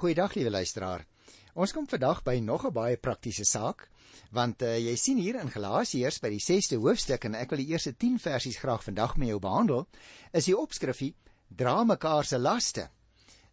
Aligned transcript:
Goeiedag 0.00 0.32
liewe 0.32 0.50
luisteraar. 0.50 1.02
Ons 1.60 1.74
kom 1.76 1.84
vandag 1.84 2.22
by 2.24 2.38
nog 2.40 2.62
'n 2.64 2.72
baie 2.72 2.96
praktiese 2.96 3.44
saak, 3.44 3.82
want 4.32 4.62
uh, 4.62 4.78
jy 4.78 4.94
sien 4.96 5.18
hier 5.20 5.36
in 5.36 5.50
Galasiërs 5.52 6.22
by 6.24 6.30
die 6.32 6.40
6ste 6.40 6.78
hoofstuk 6.80 7.26
en 7.28 7.36
ek 7.36 7.50
wil 7.50 7.60
die 7.60 7.68
eerste 7.74 7.92
10 7.92 8.16
versies 8.18 8.56
graag 8.56 8.80
vandag 8.84 9.18
met 9.20 9.28
jou 9.28 9.38
behandel, 9.38 9.84
is 10.32 10.48
die 10.48 10.56
opskrifie 10.56 11.12
dra 11.48 11.84
mekaar 11.84 12.24
se 12.24 12.38
laste. 12.38 12.88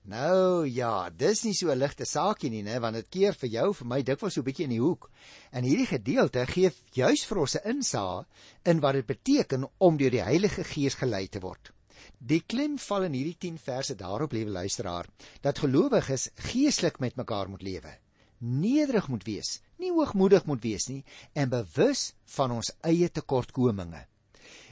Nou 0.08 0.64
ja, 0.72 1.10
dis 1.10 1.44
nie 1.44 1.54
so 1.54 1.68
'n 1.68 1.80
ligte 1.84 2.06
saakie 2.06 2.50
nie, 2.50 2.64
né, 2.64 2.80
want 2.80 2.96
dit 2.96 3.10
keer 3.10 3.34
vir 3.34 3.50
jou, 3.50 3.74
vir 3.74 3.88
my 3.88 4.02
dikwels 4.02 4.34
so 4.34 4.40
'n 4.40 4.48
bietjie 4.48 4.64
in 4.72 4.76
die 4.78 4.86
hoek. 4.88 5.12
En 5.52 5.64
hierdie 5.64 5.92
gedeelte 6.00 6.46
gee 6.46 6.72
juis 6.94 7.26
vir 7.26 7.38
ons 7.38 7.56
'n 7.56 7.76
insaag 7.76 8.26
in 8.64 8.80
wat 8.80 8.94
dit 8.94 9.06
beteken 9.06 9.68
om 9.80 9.98
deur 9.98 10.12
die 10.12 10.24
Heilige 10.24 10.64
Gees 10.64 10.96
gelei 10.96 11.28
te 11.28 11.40
word. 11.42 11.74
Die 12.18 12.42
klem 12.46 12.78
val 12.82 13.08
in 13.08 13.16
hierdie 13.18 13.38
10 13.48 13.58
verse 13.62 13.96
daarop, 13.96 14.34
liewe 14.34 14.52
luisteraar, 14.52 15.08
dat 15.42 15.60
gelowiges 15.64 16.30
geestelik 16.50 17.00
met 17.00 17.16
mekaar 17.16 17.50
moet 17.50 17.62
lewe. 17.62 17.94
Nederig 18.38 19.08
moet 19.08 19.24
wees, 19.26 19.62
nie 19.82 19.92
hoogmoedig 19.92 20.46
moet 20.46 20.62
wees 20.62 20.88
nie 20.90 21.04
en 21.34 21.50
bewus 21.50 22.12
van 22.38 22.54
ons 22.58 22.72
eie 22.86 23.10
tekortkominge. 23.10 24.04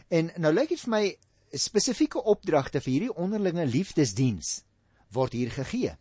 En 0.09 0.29
nou 0.37 0.53
lyk 0.53 0.75
dit 0.75 0.81
vir 0.85 0.93
my 0.93 1.05
spesifieke 1.55 2.21
opdragte 2.21 2.81
vir 2.81 2.91
hierdie 2.91 3.15
onderlinge 3.15 3.65
liefdesdiens 3.65 4.59
word 5.15 5.33
hier 5.37 5.51
gegee. 5.55 5.95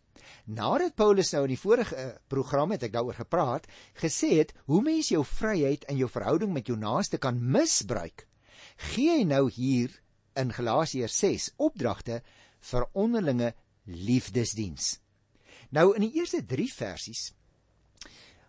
Nadat 0.45 0.95
Paulus 0.97 1.31
nou 1.33 1.43
in 1.45 1.53
die 1.53 1.59
vorige 1.59 1.97
uh, 1.97 2.07
program 2.29 2.73
het 2.75 2.85
ek 2.85 2.93
daaroor 2.93 3.17
gepraat, 3.17 3.67
gesê 3.97 4.35
het 4.41 4.53
hoe 4.69 4.81
mens 4.85 5.09
jou 5.13 5.23
vryheid 5.25 5.85
en 5.89 5.97
jou 5.97 6.09
verhouding 6.11 6.53
met 6.53 6.69
jou 6.69 6.77
naaste 6.77 7.17
kan 7.21 7.39
misbruik, 7.39 8.27
gee 8.91 9.19
hy 9.19 9.23
nou 9.25 9.47
hier 9.49 9.93
in 10.35 10.51
Galasiërs 10.51 11.17
6 11.19 11.49
opdragte 11.57 12.21
vir 12.71 12.87
onderlinge 12.93 13.53
liefdesdiens. 13.85 14.99
Nou 15.69 15.93
in 15.95 16.01
die 16.07 16.13
eerste 16.19 16.45
3 16.45 16.71
versies 16.73 17.33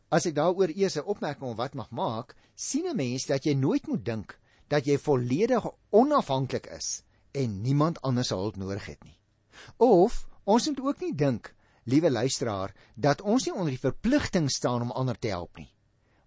as 0.09 0.27
ek 0.29 0.37
daaroor 0.37 0.71
eers 0.71 0.97
'n 0.97 1.09
opmerking 1.13 1.51
of 1.51 1.57
wat 1.59 1.75
mag 1.75 1.91
maak, 1.91 2.37
sien 2.55 2.87
'n 2.87 2.97
mens 2.97 3.27
dat 3.27 3.45
jy 3.45 3.55
nooit 3.55 3.87
moet 3.87 4.05
dink 4.05 4.39
dat 4.69 4.87
jy 4.87 4.99
volledig 4.99 5.67
onafhanklik 5.91 6.67
is 6.67 7.03
en 7.33 7.63
niemand 7.63 8.01
anders 8.03 8.29
se 8.29 8.35
hulp 8.35 8.57
nodig 8.57 8.87
het 8.87 9.05
nie. 9.05 9.19
Of 9.77 10.27
ons 10.45 10.67
moet 10.67 10.81
ook 10.81 11.01
nie 11.01 11.15
dink, 11.15 11.55
liewe 11.85 12.11
luisteraar, 12.11 12.75
dat 12.95 13.21
ons 13.21 13.45
nie 13.45 13.55
onder 13.55 13.71
die 13.71 13.89
verpligting 13.91 14.51
staan 14.51 14.83
om 14.83 14.91
ander 14.91 15.19
te 15.19 15.29
help 15.29 15.57
nie. 15.57 15.73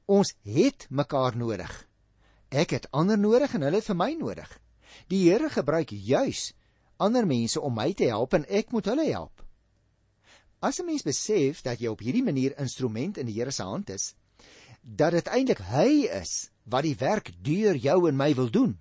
Ons 0.05 0.35
het 0.43 0.87
mekaar 0.89 1.37
nodig. 1.37 1.87
Ek 2.49 2.69
het 2.69 2.91
ander 2.91 3.17
nodig 3.17 3.53
en 3.53 3.61
hulle 3.61 3.75
het 3.75 3.85
vir 3.85 3.95
my 3.95 4.13
nodig. 4.13 4.59
Die 5.07 5.29
Here 5.29 5.49
gebruik 5.49 5.89
juis 5.89 6.53
ander 6.99 7.25
mense 7.27 7.61
om 7.61 7.73
my 7.73 7.93
te 7.93 8.09
help 8.11 8.35
en 8.35 8.45
ek 8.49 8.73
moet 8.75 8.89
hulle 8.91 9.05
help. 9.07 9.43
As 10.59 10.79
'n 10.79 10.85
mens 10.85 11.03
besef 11.07 11.61
dat 11.63 11.79
jy 11.79 11.87
op 11.87 11.99
hierdie 12.03 12.23
manier 12.23 12.57
instrument 12.59 13.17
in 13.17 13.25
die 13.25 13.37
Here 13.39 13.51
se 13.51 13.63
hand 13.63 13.89
is, 13.89 14.13
dat 14.83 15.11
dit 15.11 15.27
eintlik 15.27 15.61
hy 15.71 16.07
is 16.21 16.49
wat 16.63 16.83
die 16.83 16.95
werk 16.95 17.31
deur 17.41 17.75
jou 17.75 18.07
en 18.09 18.17
my 18.17 18.33
wil 18.35 18.49
doen, 18.49 18.77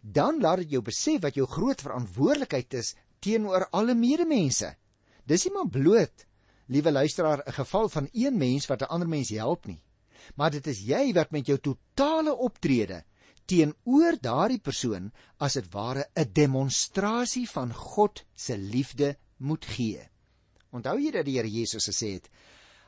dan 0.00 0.40
laat 0.40 0.64
dit 0.64 0.70
jou 0.70 0.82
besef 0.82 1.20
wat 1.20 1.34
jou 1.34 1.46
groot 1.46 1.80
verantwoordelikheid 1.80 2.74
is 2.74 2.94
teenoor 3.20 3.68
alle 3.70 3.94
medemense. 3.94 4.74
Dis 5.26 5.44
nie 5.44 5.52
maar 5.52 5.68
bloot, 5.68 6.26
liewe 6.66 6.92
luisteraar, 6.92 7.42
'n 7.46 7.52
geval 7.52 7.88
van 7.88 8.08
een 8.12 8.36
mens 8.36 8.66
wat 8.66 8.82
'n 8.82 8.88
ander 8.88 9.08
mens 9.08 9.28
help 9.28 9.66
nie, 9.66 9.82
maar 10.36 10.50
dit 10.50 10.66
is 10.66 10.80
jy 10.80 11.12
wat 11.12 11.30
met 11.30 11.46
jou 11.46 11.58
totale 11.58 12.34
optrede 12.34 13.04
teenoor 13.50 14.16
daardie 14.20 14.60
persoon 14.60 15.10
as 15.38 15.56
dit 15.58 15.66
ware 15.72 16.06
'n 16.16 16.32
demonstrasie 16.32 17.48
van 17.50 17.72
God 17.74 18.24
se 18.34 18.58
liefde 18.58 19.16
moet 19.36 19.64
gee. 19.64 20.08
Onthou 20.70 20.98
jy 20.98 21.10
dat 21.10 21.24
die 21.24 21.36
Here 21.36 21.50
Jesus 21.50 21.88
gesê 21.88 22.12
het: 22.14 22.30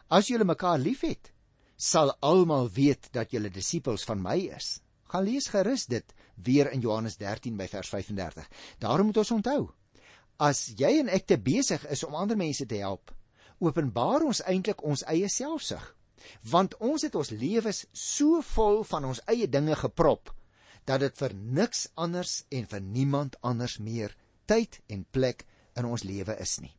As 0.09 0.29
julle 0.29 0.45
mekaar 0.45 0.79
liefhet, 0.79 1.33
sal 1.77 2.17
almal 2.21 2.71
weet 2.71 3.13
dat 3.13 3.31
julle 3.31 3.51
disippels 3.51 4.05
van 4.05 4.23
my 4.23 4.39
is. 4.57 4.81
Gaan 5.05 5.25
lees 5.25 5.47
gerus 5.49 5.87
dit 5.87 6.15
weer 6.35 6.73
in 6.73 6.81
Johannes 6.81 7.17
13 7.17 7.57
by 7.57 7.67
vers 7.69 7.89
35. 7.89 8.49
Daarom 8.79 9.07
moet 9.07 9.17
ons 9.17 9.31
onthou: 9.31 9.71
As 10.39 10.73
jy 10.77 10.99
en 10.99 11.09
ek 11.09 11.27
te 11.27 11.39
besig 11.39 11.87
is 11.87 12.05
om 12.05 12.15
ander 12.15 12.37
mense 12.37 12.67
te 12.67 12.77
help, 12.77 13.15
openbaar 13.59 14.23
ons 14.23 14.43
eintlik 14.43 14.83
ons 14.83 15.05
eie 15.07 15.29
selfsug 15.29 15.93
want 16.51 16.75
ons 16.83 17.03
het 17.07 17.15
ons 17.15 17.31
lewens 17.31 17.85
so 17.93 18.41
vol 18.55 18.83
van 18.89 19.05
ons 19.05 19.21
eie 19.31 19.47
dinge 19.47 19.77
geprop 19.79 20.33
dat 20.87 21.03
dit 21.03 21.19
vir 21.19 21.35
niks 21.35 21.89
anders 21.95 22.45
en 22.55 22.67
vir 22.71 22.81
niemand 22.81 23.37
anders 23.43 23.79
meer 23.83 24.15
tyd 24.47 24.81
en 24.87 25.05
plek 25.11 25.45
in 25.77 25.89
ons 25.89 26.05
lewe 26.07 26.37
is 26.41 26.59
nie. 26.63 26.73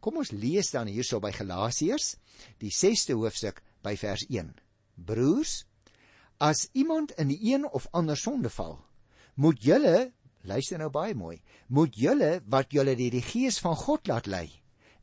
Kom 0.00 0.18
ons 0.20 0.32
lees 0.32 0.72
dan 0.74 0.88
hierso 0.90 1.20
by 1.22 1.30
Galasiërs, 1.36 2.16
die 2.58 2.72
6ste 2.72 3.14
hoofstuk 3.16 3.62
by 3.84 3.94
vers 4.00 4.24
1. 4.28 4.50
Broers, 4.96 5.62
as 6.42 6.66
iemand 6.72 7.14
in 7.22 7.30
die 7.30 7.38
een 7.52 7.68
of 7.68 7.86
ander 7.92 8.18
sonde 8.18 8.50
val, 8.50 8.80
moet 9.34 9.62
julle, 9.62 10.10
luister 10.42 10.80
nou 10.80 10.90
baie 10.90 11.14
mooi, 11.14 11.38
moet 11.68 11.94
julle 11.96 12.40
wat 12.50 12.74
julle 12.74 12.96
deur 12.98 13.14
die 13.14 13.24
gees 13.24 13.60
van 13.62 13.76
God 13.78 14.10
laat 14.10 14.26
lei, 14.26 14.48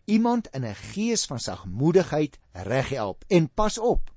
iemand 0.06 0.50
in 0.54 0.66
'n 0.66 0.76
gees 0.76 1.26
van 1.30 1.40
sagmoedigheid 1.40 2.40
reghelp 2.54 3.24
en 3.30 3.48
pas 3.48 3.78
op 3.78 4.12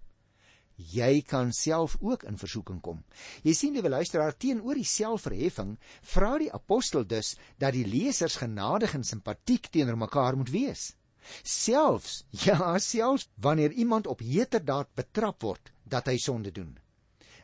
jy 0.76 1.22
kan 1.22 1.52
self 1.52 1.96
ook 2.00 2.24
in 2.28 2.38
versoeking 2.38 2.80
kom. 2.80 3.02
Jy 3.42 3.54
sien 3.54 3.74
die 3.76 3.82
luisteraar 3.82 4.36
teenoor 4.36 4.78
die 4.78 4.88
selfverheffing 4.88 5.76
vra 6.14 6.36
die 6.38 6.52
apostel 6.52 7.06
dus 7.06 7.34
dat 7.58 7.76
die 7.76 7.86
lesers 7.86 8.38
genadig 8.40 8.94
en 8.94 9.04
simpatiek 9.04 9.68
teenoor 9.70 9.98
mekaar 9.98 10.36
moet 10.36 10.50
wees. 10.50 10.92
Selfs, 11.42 12.24
ja, 12.46 12.78
selfs 12.78 13.28
wanneer 13.36 13.72
iemand 13.72 14.06
op 14.06 14.20
heterdaad 14.20 14.90
betrap 14.94 15.42
word 15.42 15.72
dat 15.84 16.08
hy 16.10 16.16
sonde 16.18 16.52
doen. 16.52 16.78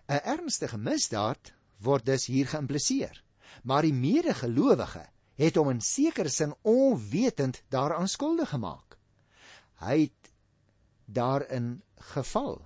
'n 0.09 0.25
Ernstige 0.25 0.78
misdaad 0.78 1.53
word 1.84 2.06
dus 2.06 2.27
hier 2.27 2.49
geïmpliseer, 2.49 3.22
maar 3.62 3.84
die 3.84 3.93
medegelowige 3.93 5.05
het 5.39 5.56
hom 5.60 5.71
in 5.71 5.83
sekere 5.84 6.33
sin 6.33 6.55
onwetend 6.62 7.62
daaraan 7.71 8.09
skuldig 8.09 8.49
gemaak. 8.49 8.97
Hy 9.84 10.09
het 10.09 10.33
daarin 11.06 11.83
geval 12.15 12.59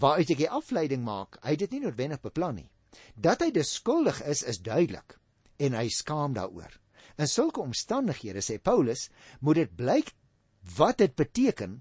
waaruit 0.00 0.30
ek 0.30 0.42
die 0.44 0.50
afleiding 0.50 1.02
maak, 1.04 1.38
hy 1.42 1.54
het 1.56 1.64
dit 1.64 1.76
nie 1.76 1.86
noodwendig 1.86 2.20
beplan 2.22 2.60
nie. 2.60 2.68
Dat 3.14 3.42
hy 3.44 3.50
beskuldig 3.54 4.20
is, 4.30 4.42
is 4.42 4.60
duidelik 4.62 5.18
en 5.58 5.74
hy 5.74 5.88
skaam 5.90 6.36
daaroor. 6.36 6.70
In 7.18 7.26
sulke 7.26 7.60
omstandighede 7.60 8.42
sê 8.44 8.58
Paulus, 8.62 9.08
moet 9.42 9.64
dit 9.64 9.76
blyk 9.76 10.12
wat 10.78 11.00
dit 11.02 11.14
beteken 11.18 11.80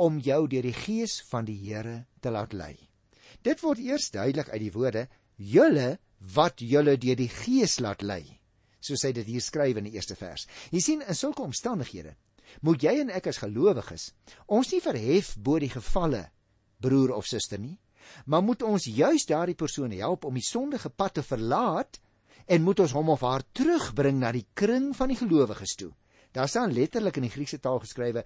om 0.00 0.18
jou 0.18 0.40
deur 0.50 0.66
die 0.66 0.74
gees 0.74 1.20
van 1.30 1.46
die 1.46 1.58
Here 1.60 2.04
te 2.20 2.32
laat 2.34 2.52
lei. 2.52 2.74
Dit 3.46 3.62
word 3.62 3.78
eers 3.82 4.10
duidelik 4.10 4.50
uit 4.50 4.62
die 4.64 4.74
woorde 4.74 5.06
julle 5.36 5.98
wat 6.34 6.62
julle 6.62 6.96
deur 6.98 7.18
die 7.18 7.30
gees 7.30 7.78
laat 7.84 8.02
lei. 8.02 8.22
Soos 8.82 9.04
hy 9.06 9.12
dit 9.16 9.28
hier 9.30 9.44
skryf 9.44 9.78
in 9.78 9.86
die 9.88 9.94
eerste 9.94 10.16
vers. 10.18 10.48
Jy 10.74 10.82
sien 10.82 11.04
in 11.06 11.18
sulke 11.18 11.44
omstandighede 11.44 12.16
moet 12.66 12.82
jy 12.84 12.98
en 13.00 13.10
ek 13.10 13.30
as 13.30 13.40
gelowiges 13.42 14.10
ons 14.52 14.68
nie 14.70 14.82
verhef 14.84 15.32
bo 15.42 15.58
die 15.58 15.72
gevalle 15.72 16.26
broer 16.84 17.14
of 17.16 17.26
suster 17.26 17.60
nie, 17.60 17.76
maar 18.28 18.44
moet 18.44 18.62
ons 18.62 18.84
juis 18.84 19.24
daardie 19.26 19.56
persoon 19.58 19.92
help 19.96 20.26
om 20.28 20.36
die 20.36 20.44
sondige 20.44 20.90
pad 20.92 21.16
te 21.18 21.24
verlaat 21.24 22.00
en 22.46 22.64
moet 22.64 22.80
ons 22.84 22.92
hom 22.92 23.12
of 23.14 23.24
haar 23.24 23.44
terugbring 23.56 24.20
na 24.20 24.32
die 24.36 24.46
kring 24.54 24.92
van 24.96 25.12
die 25.12 25.18
gelowiges 25.18 25.76
toe. 25.80 25.92
Daar 26.34 26.50
staan 26.50 26.74
letterlik 26.74 27.16
in 27.16 27.28
die 27.28 27.32
Griekse 27.32 27.60
taal 27.62 27.80
geskrywe 27.80 28.24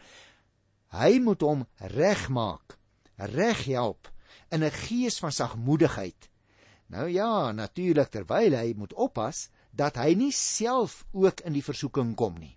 hy 0.96 1.18
moet 1.20 1.42
hom 1.44 1.66
regmaak, 1.92 2.78
reghelp 3.18 4.08
in 4.50 4.64
'n 4.64 4.70
gees 4.70 5.18
van 5.18 5.32
sagmoedigheid. 5.32 6.30
Nou 6.88 7.08
ja, 7.08 7.52
natuurlik 7.52 8.08
terwyl 8.08 8.56
hy 8.56 8.72
moet 8.76 8.94
oppas 8.94 9.50
dat 9.72 9.96
hy 9.96 10.14
nie 10.14 10.32
self 10.32 11.04
ook 11.12 11.40
in 11.40 11.52
die 11.52 11.64
versoeking 11.64 12.14
kom 12.16 12.38
nie. 12.38 12.56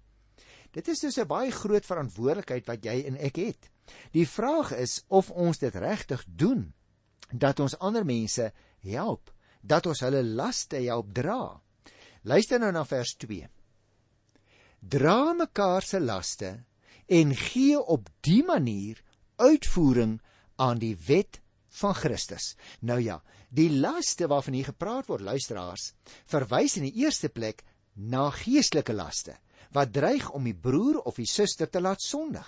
Dit 0.72 0.88
is 0.88 1.00
dus 1.00 1.20
'n 1.20 1.28
baie 1.28 1.52
groot 1.52 1.86
verantwoordelikheid 1.86 2.66
wat 2.66 2.84
jy 2.84 3.04
en 3.08 3.18
ek 3.18 3.36
het. 3.36 3.71
Die 4.12 4.28
vraag 4.28 4.74
is 4.76 5.02
of 5.08 5.32
ons 5.32 5.62
dit 5.62 5.76
regtig 5.76 6.24
doen 6.28 6.74
dat 7.32 7.60
ons 7.60 7.78
ander 7.80 8.06
mense 8.06 8.52
help, 8.84 9.32
dat 9.62 9.86
ons 9.88 10.02
hulle 10.04 10.24
laste 10.24 10.82
help 10.84 11.14
dra. 11.16 11.62
Luister 12.28 12.60
nou 12.60 12.72
na 12.76 12.84
vers 12.86 13.16
2. 13.24 13.48
Dra 14.82 15.34
mekaar 15.38 15.86
se 15.86 16.02
laste 16.02 16.52
en 17.12 17.36
gee 17.36 17.80
op 17.80 18.10
die 18.26 18.44
manier 18.44 19.02
uitvoering 19.42 20.20
aan 20.62 20.82
die 20.82 20.96
wet 21.08 21.42
van 21.82 21.96
Christus. 21.96 22.56
Nou 22.82 23.00
ja, 23.02 23.22
die 23.50 23.70
laste 23.72 24.28
waarvan 24.28 24.58
hier 24.58 24.72
gepraat 24.72 25.08
word, 25.08 25.24
luisteraars, 25.26 25.94
verwys 26.30 26.78
in 26.80 26.88
die 26.90 27.04
eerste 27.04 27.30
plek 27.30 27.64
na 27.96 28.30
geestelike 28.32 28.96
laste 28.96 29.38
wat 29.72 29.94
dreig 29.96 30.28
om 30.36 30.44
die 30.44 30.56
broer 30.56 31.00
of 31.08 31.16
die 31.16 31.30
suster 31.30 31.70
te 31.70 31.80
laat 31.80 32.04
sondig. 32.04 32.48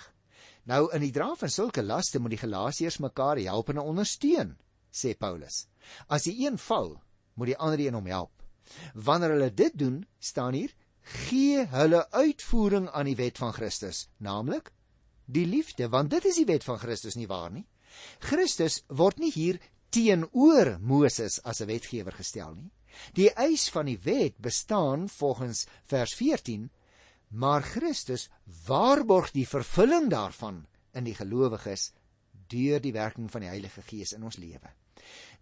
Nou 0.64 0.88
in 0.96 1.02
die 1.04 1.12
dra 1.12 1.34
van 1.36 1.50
sulke 1.52 1.82
laste 1.82 2.18
moet 2.18 2.36
die 2.36 2.40
Galasiërs 2.40 3.00
mekaar 3.04 3.40
help 3.44 3.68
en 3.72 3.82
ondersteun, 3.82 4.54
sê 4.92 5.12
Paulus. 5.18 5.66
As 6.08 6.24
die 6.24 6.46
een 6.46 6.56
val, 6.58 6.94
moet 7.34 7.52
die 7.52 7.58
ander 7.58 7.80
een 7.80 7.98
hom 7.98 8.08
help. 8.08 8.32
Wanneer 8.94 9.34
hulle 9.36 9.50
dit 9.52 9.76
doen, 9.76 9.98
staan 10.18 10.56
hier: 10.56 10.72
gee 11.26 11.66
hulle 11.74 12.06
uitvoering 12.10 12.88
aan 12.88 13.10
die 13.10 13.18
wet 13.18 13.38
van 13.38 13.52
Christus, 13.52 14.08
naamlik 14.16 14.72
die 15.24 15.46
liefde, 15.46 15.88
want 15.88 16.10
dit 16.12 16.24
is 16.28 16.40
die 16.40 16.48
wet 16.48 16.64
van 16.64 16.78
Christus 16.80 17.16
nie 17.16 17.28
waar 17.28 17.52
nie. 17.52 17.64
Christus 18.24 18.82
word 18.88 19.20
nie 19.20 19.32
hier 19.32 19.60
teenoor 19.94 20.78
Moses 20.80 21.38
as 21.44 21.60
'n 21.60 21.68
wetgewer 21.68 22.12
gestel 22.12 22.54
nie. 22.54 22.70
Die 23.14 23.30
eis 23.30 23.68
van 23.68 23.86
die 23.86 23.98
wet 23.98 24.38
bestaan 24.38 25.08
volgens 25.08 25.66
vers 25.86 26.14
14, 26.14 26.70
maar 27.28 27.62
Christus 27.62 28.28
waarborg 28.66 29.32
die 29.34 29.48
vervulling 29.48 30.10
daarvan 30.10 30.64
in 30.94 31.04
die 31.04 31.16
gelowiges 31.16 31.92
deur 32.50 32.80
die 32.80 32.92
werking 32.94 33.30
van 33.30 33.44
die 33.44 33.50
Heilige 33.50 33.82
Gees 33.82 34.12
in 34.12 34.24
ons 34.24 34.36
lewe. 34.36 34.70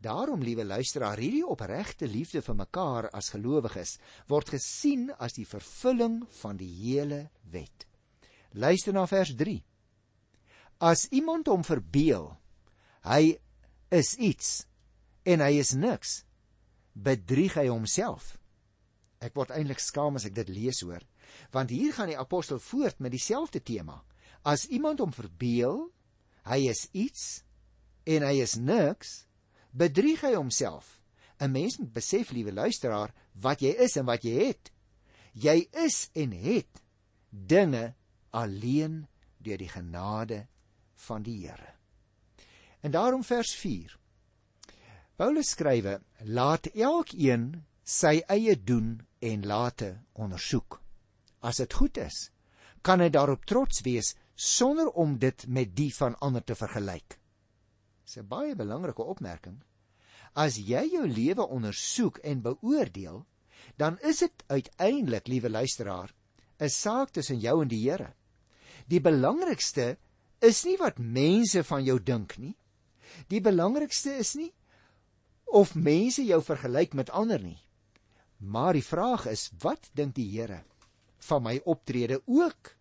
Daarom, 0.03 0.43
liewe 0.43 0.65
luisteraar, 0.65 1.21
hierdie 1.23 1.47
opregte 1.47 2.09
liefde 2.11 2.43
vir 2.43 2.57
mekaar 2.59 3.09
as 3.15 3.31
gelowiges 3.35 3.99
word 4.31 4.51
gesien 4.51 5.11
as 5.23 5.37
die 5.37 5.47
vervulling 5.47 6.23
van 6.41 6.59
die 6.59 6.71
hele 6.81 7.29
wet. 7.53 7.87
Luister 8.53 8.93
na 8.93 9.07
vers 9.07 9.35
3. 9.39 9.61
As 10.83 11.07
iemand 11.15 11.47
hom 11.47 11.63
verbeel 11.65 12.33
hy 13.07 13.37
is 13.95 14.15
iets 14.19 14.65
en 15.23 15.43
hy 15.45 15.55
is 15.63 15.73
niks, 15.79 16.23
bedrieg 16.93 17.55
hy 17.61 17.69
homself. 17.71 18.37
Ek 19.23 19.37
word 19.39 19.55
eintlik 19.55 19.81
skaam 19.81 20.19
as 20.19 20.27
ek 20.27 20.35
dit 20.35 20.51
lees 20.51 20.83
hoor, 20.83 21.03
want 21.51 21.71
hier 21.71 21.93
gaan 21.93 22.11
die 22.11 22.19
apostel 22.19 22.59
voort 22.59 22.99
met 22.99 23.11
dieselfde 23.11 23.63
tema. 23.63 24.03
As 24.43 24.67
iemand 24.67 24.99
hom 24.99 25.13
verbeel 25.13 25.91
hy 26.49 26.67
is 26.71 26.89
iets 26.93 27.43
en 28.05 28.25
hy 28.27 28.41
is 28.43 28.57
niks, 28.59 29.27
bedrieg 29.71 30.25
hy 30.27 30.35
homself. 30.35 30.99
'n 31.39 31.51
Mens 31.51 31.79
moet 31.79 31.93
besef, 31.93 32.31
liewe 32.31 32.53
luisteraar, 32.53 33.15
wat 33.33 33.63
jy 33.63 33.75
is 33.79 33.97
en 33.97 34.07
wat 34.07 34.23
jy 34.25 34.35
het. 34.47 34.71
Jy 35.33 35.69
is 35.73 36.11
en 36.15 36.33
het 36.33 36.83
dinge 37.31 37.95
alleen 38.31 39.07
deur 39.43 39.59
die 39.59 39.71
genade 39.71 40.47
van 40.95 41.23
die 41.23 41.39
Here. 41.47 41.75
En 42.81 42.91
daarom 42.91 43.25
vers 43.25 43.55
4. 43.55 43.99
Paulus 45.17 45.51
skrywe: 45.55 46.01
Laat 46.25 46.67
elkeen 46.67 47.65
sy 47.83 48.23
eie 48.29 48.57
doen 48.65 49.01
en 49.19 49.47
late 49.47 50.01
ondersoek. 50.13 50.82
As 51.43 51.59
dit 51.59 51.75
goed 51.75 51.99
is, 51.99 52.31
kan 52.87 53.03
hy 53.03 53.11
daarop 53.11 53.45
trots 53.51 53.83
wees 53.83 54.15
sonder 54.39 54.89
om 54.99 55.19
dit 55.19 55.45
met 55.47 55.75
die 55.75 55.91
van 55.95 56.15
ander 56.23 56.43
te 56.45 56.55
vergelyk. 56.55 57.19
Dis 58.07 58.19
'n 58.19 58.29
baie 58.29 58.55
belangrike 58.55 59.03
opmerking. 59.03 59.63
As 60.35 60.57
jy 60.57 60.87
jou 60.93 61.07
lewe 61.07 61.47
ondersoek 61.47 62.19
en 62.19 62.43
beoordeel, 62.43 63.27
dan 63.77 63.99
is 64.01 64.19
dit 64.19 64.45
uiteindelik, 64.47 65.29
liewe 65.29 65.51
luisteraar, 65.51 66.15
'n 66.61 66.69
saak 66.69 67.11
tussen 67.11 67.39
jou 67.39 67.63
en 67.63 67.69
die 67.69 67.91
Here. 67.91 68.15
Die 68.89 69.01
belangrikste 69.01 69.99
is 70.41 70.65
nie 70.65 70.77
wat 70.77 70.99
mense 70.99 71.65
van 71.65 71.85
jou 71.85 71.99
dink 72.03 72.39
nie. 72.39 72.57
Die 73.29 73.41
belangrikste 73.41 74.17
is 74.17 74.35
nie 74.35 74.53
of 75.47 75.75
mense 75.75 76.25
jou 76.25 76.43
vergelyk 76.43 76.95
met 76.95 77.11
ander 77.11 77.43
nie. 77.43 77.61
Maar 78.39 78.73
die 78.73 78.85
vraag 78.85 79.27
is, 79.27 79.51
wat 79.61 79.91
dink 79.95 80.15
die 80.15 80.31
Here 80.31 80.65
van 81.29 81.43
my 81.43 81.59
optrede 81.65 82.21
ook 82.27 82.73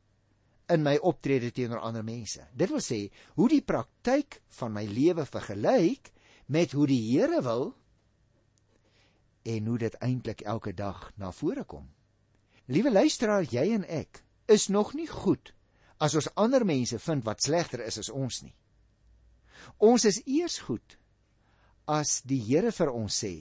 in 0.71 0.83
my 0.83 0.95
optrede 0.97 1.51
teenoor 1.51 1.83
ander 1.83 2.03
mense? 2.03 2.43
Dit 2.57 2.71
wil 2.71 2.83
sê, 2.83 3.05
hoe 3.35 3.49
die 3.51 3.61
praktyk 3.61 4.41
van 4.59 4.73
my 4.75 4.85
lewe 4.87 5.25
vergelyk 5.25 6.11
met 6.51 6.73
hoe 6.75 6.87
die 6.87 7.01
Here 7.11 7.41
wil 7.45 7.71
en 9.43 9.65
hoe 9.65 9.77
dit 9.77 9.95
eintlik 10.01 10.41
elke 10.41 10.73
dag 10.73 11.09
na 11.17 11.31
vore 11.31 11.63
kom. 11.65 11.87
Liewe 12.71 12.91
luisteraar, 12.91 13.43
jy 13.43 13.71
en 13.75 13.85
ek 13.89 14.21
is 14.51 14.67
nog 14.69 14.93
nie 14.93 15.09
goed 15.09 15.53
as 16.01 16.15
ons 16.17 16.29
ander 16.39 16.65
mense 16.65 16.97
vind 16.99 17.25
wat 17.25 17.43
slegter 17.45 17.83
is 17.85 17.99
as 18.01 18.09
ons 18.09 18.41
nie. 18.45 18.53
Ons 19.77 20.05
is 20.09 20.21
eers 20.25 20.57
goed 20.65 20.97
as 21.89 22.21
die 22.25 22.39
Here 22.41 22.71
vir 22.71 22.91
ons 22.91 23.23
sê: 23.23 23.33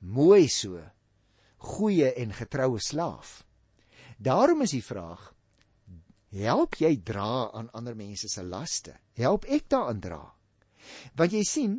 "Mooi 0.00 0.48
so, 0.48 0.80
goeie 1.58 2.12
en 2.16 2.32
getroue 2.32 2.80
slaaf." 2.80 3.42
Daarom 4.22 4.62
is 4.62 4.74
die 4.76 4.84
vraag: 4.84 5.32
Help 6.32 6.78
jy 6.80 6.94
dra 7.04 7.50
aan 7.52 7.70
ander 7.76 7.96
mense 7.98 8.28
se 8.30 8.42
laste? 8.46 8.94
Help 9.18 9.44
ek 9.50 9.66
daaraan 9.72 10.00
dra? 10.00 10.22
Want 11.18 11.34
jy 11.34 11.42
sien, 11.46 11.74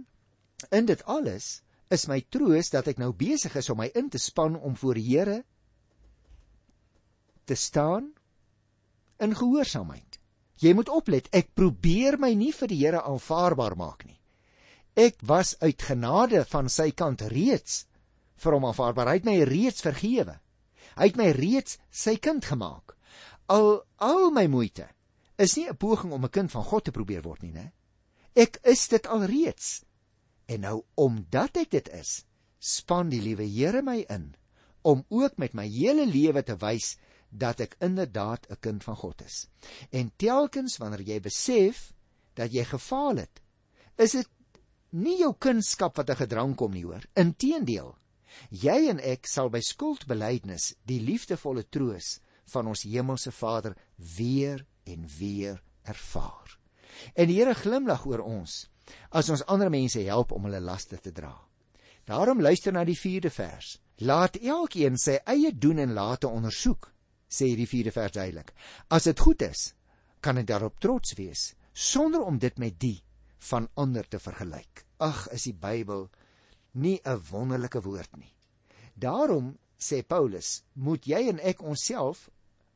in 0.72 0.86
dit 0.86 1.04
alles 1.10 1.62
is 1.94 2.08
my 2.10 2.20
troos 2.32 2.70
dat 2.74 2.88
ek 2.92 3.00
nou 3.02 3.12
besig 3.16 3.56
is 3.60 3.70
om 3.72 3.80
my 3.82 3.90
in 3.96 4.10
te 4.12 4.20
span 4.22 4.56
om 4.60 4.76
voor 4.80 5.00
die 5.00 5.08
Here 5.08 5.40
te 7.44 7.56
staan 7.60 8.12
in 9.24 9.36
gehoorsaamheid. 9.36 10.20
Jy 10.64 10.74
moet 10.78 10.90
oplet, 10.90 11.28
ek 11.36 11.52
probeer 11.58 12.20
my 12.20 12.32
nie 12.38 12.54
vir 12.56 12.72
die 12.72 12.80
Here 12.84 13.04
aanvaarbaar 13.04 13.76
maak 13.80 14.06
nie. 14.08 14.20
Ek 14.96 15.18
was 15.26 15.56
uit 15.64 15.82
genade 15.82 16.44
van 16.52 16.70
sy 16.70 16.92
kant 16.92 17.26
reeds 17.34 17.84
vir 18.44 18.56
hom 18.56 18.68
aanvaarbaar. 18.70 19.10
Hy 19.10 19.20
het 19.20 19.28
my 19.28 19.38
reeds 19.50 19.84
vergewe. 19.84 20.38
Hy 20.96 21.10
het 21.10 21.18
my 21.20 21.32
reeds 21.32 21.78
sy 21.90 22.16
kind 22.18 22.46
gemaak. 22.46 22.96
Al 23.48 23.84
al 23.98 24.32
my 24.32 24.48
moeite 24.48 24.88
is 25.38 25.56
nie 25.58 25.68
'n 25.70 25.78
poging 25.78 26.14
om 26.14 26.24
'n 26.24 26.30
kind 26.30 26.52
van 26.52 26.64
God 26.64 26.84
te 26.84 26.92
probeer 26.92 27.22
word 27.22 27.42
nie, 27.42 27.52
né? 27.52 27.72
Ek 28.36 28.60
is 28.64 28.88
dit 28.88 29.08
al 29.08 29.26
reeds. 29.26 29.84
En 30.46 30.60
nou 30.60 30.84
omdat 30.96 31.58
ek 31.58 31.70
dit 31.70 31.90
is, 31.90 32.26
span 32.60 33.10
die 33.10 33.22
liewe 33.22 33.44
Here 33.44 33.82
my 33.82 34.06
in 34.10 34.36
om 34.82 35.06
ook 35.10 35.38
met 35.38 35.54
my 35.54 35.68
hele 35.68 36.06
lewe 36.06 36.44
te 36.44 36.56
wys 36.60 36.98
dat 37.30 37.60
ek 37.60 37.76
inderdaad 37.80 38.48
'n 38.50 38.60
kind 38.60 38.84
van 38.84 38.96
God 38.96 39.22
is. 39.22 39.48
En 39.90 40.12
telkens 40.16 40.78
wanneer 40.78 41.02
jy 41.02 41.20
besef 41.20 41.94
dat 42.34 42.52
jy 42.52 42.64
gefaal 42.64 43.16
het, 43.16 43.42
is 43.98 44.12
dit 44.12 44.28
nie 44.90 45.18
jou 45.20 45.34
kunskap 45.34 45.96
wat 45.98 46.10
'n 46.10 46.16
gedrang 46.16 46.56
kom 46.56 46.72
nie, 46.72 46.84
hoor. 46.84 47.04
Inteendeel, 47.14 47.98
jy 48.50 48.90
en 48.90 49.00
ek 49.00 49.28
sal 49.30 49.50
by 49.54 49.62
skuldbeleidnes 49.64 50.74
die 50.90 51.00
liefdevolle 51.04 51.66
troos 51.70 52.18
van 52.54 52.68
ons 52.68 52.86
hemelse 52.88 53.32
Vader 53.32 53.76
weer 54.18 54.66
en 54.84 55.08
weer 55.20 55.62
ervaar. 55.84 56.58
En 57.16 57.28
die 57.28 57.40
Here 57.40 57.56
glimlag 57.58 58.06
oor 58.06 58.24
ons 58.26 58.68
as 59.16 59.30
ons 59.32 59.46
ander 59.48 59.72
mense 59.72 60.02
help 60.04 60.34
om 60.36 60.46
hulle 60.48 60.60
laste 60.60 61.00
te 61.00 61.12
dra. 61.12 61.34
Daarom 62.06 62.42
luister 62.42 62.74
na 62.76 62.84
die 62.84 62.98
4de 63.00 63.32
vers. 63.32 63.78
Laat 64.04 64.36
elkeen 64.42 64.98
sy 65.00 65.20
eie 65.30 65.54
doen 65.56 65.80
en 65.80 65.94
late 65.96 66.28
ondersoek 66.28 66.90
sê 67.34 67.50
hierdie 67.50 67.70
vierde 67.70 67.94
vers 67.96 68.14
duidelik. 68.14 68.52
As 68.94 69.08
dit 69.10 69.20
goed 69.20 69.42
is, 69.46 69.72
kan 70.22 70.38
hy 70.38 70.44
daarop 70.48 70.80
trots 70.84 71.16
wees 71.18 71.54
sonder 71.74 72.22
om 72.22 72.38
dit 72.38 72.60
met 72.62 72.76
die 72.80 73.00
van 73.50 73.68
ander 73.80 74.06
te 74.08 74.20
vergelyk. 74.22 74.84
Ag, 75.02 75.26
is 75.34 75.48
die 75.50 75.56
Bybel 75.58 76.08
nie 76.74 77.00
'n 77.06 77.22
wonderlike 77.32 77.82
woord 77.82 78.18
nie. 78.18 78.34
Daarom 78.94 79.58
sê 79.78 80.04
Paulus, 80.04 80.64
moet 80.74 81.06
jy 81.06 81.30
en 81.30 81.40
ek 81.40 81.62
onsself 81.62 82.30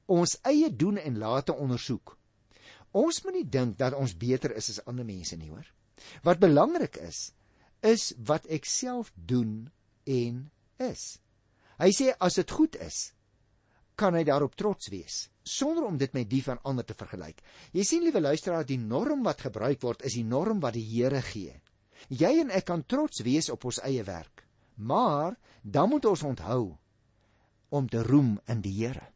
ons 0.06 0.38
eie 0.44 0.70
doen 0.70 0.98
en 0.98 1.18
late 1.18 1.54
ondersoek. 1.54 2.18
Ons 2.92 3.24
moet 3.24 3.34
nie 3.34 3.50
dink 3.50 3.78
dat 3.78 3.94
ons 3.94 4.18
beter 4.18 4.56
is 4.56 4.70
as 4.70 4.86
ander 4.86 5.06
mense 5.06 5.36
nie, 5.36 5.50
hoor. 5.50 5.68
Wat 6.24 6.40
belangrik 6.40 6.98
is, 6.98 7.34
is 7.82 8.14
wat 8.18 8.46
ek 8.46 8.66
self 8.66 9.12
doen 9.16 9.70
en 10.06 10.50
is. 10.78 11.20
Hy 11.78 11.92
sê 11.92 12.14
as 12.20 12.36
dit 12.36 12.52
goed 12.52 12.76
is, 12.76 13.14
kan 13.96 14.14
hy 14.14 14.24
daarop 14.24 14.56
trots 14.56 14.90
wees 14.90 15.28
sonder 15.48 15.86
om 15.88 15.98
dit 15.98 16.14
met 16.14 16.28
die 16.30 16.44
van 16.44 16.60
ander 16.68 16.86
te 16.86 16.96
vergelyk. 16.98 17.40
Jy 17.72 17.86
sien 17.88 18.04
liewe 18.04 18.20
luisteraar, 18.20 18.66
die 18.68 18.80
norm 18.82 19.24
wat 19.24 19.46
gebruik 19.48 19.82
word 19.82 20.04
is 20.08 20.18
die 20.20 20.26
norm 20.28 20.60
wat 20.64 20.76
die 20.76 20.84
Here 20.84 21.22
gee. 21.24 21.56
Jy 22.10 22.40
en 22.42 22.52
ek 22.52 22.66
kan 22.70 22.86
trots 22.86 23.24
wees 23.26 23.50
op 23.50 23.66
ons 23.66 23.82
eie 23.84 24.04
werk, 24.04 24.46
maar 24.76 25.36
dan 25.62 25.90
moet 25.90 26.06
ons 26.06 26.24
onthou 26.24 26.78
om 27.70 27.88
te 27.90 28.04
roem 28.04 28.38
in 28.48 28.62
die 28.62 28.74
Here. 28.78 29.10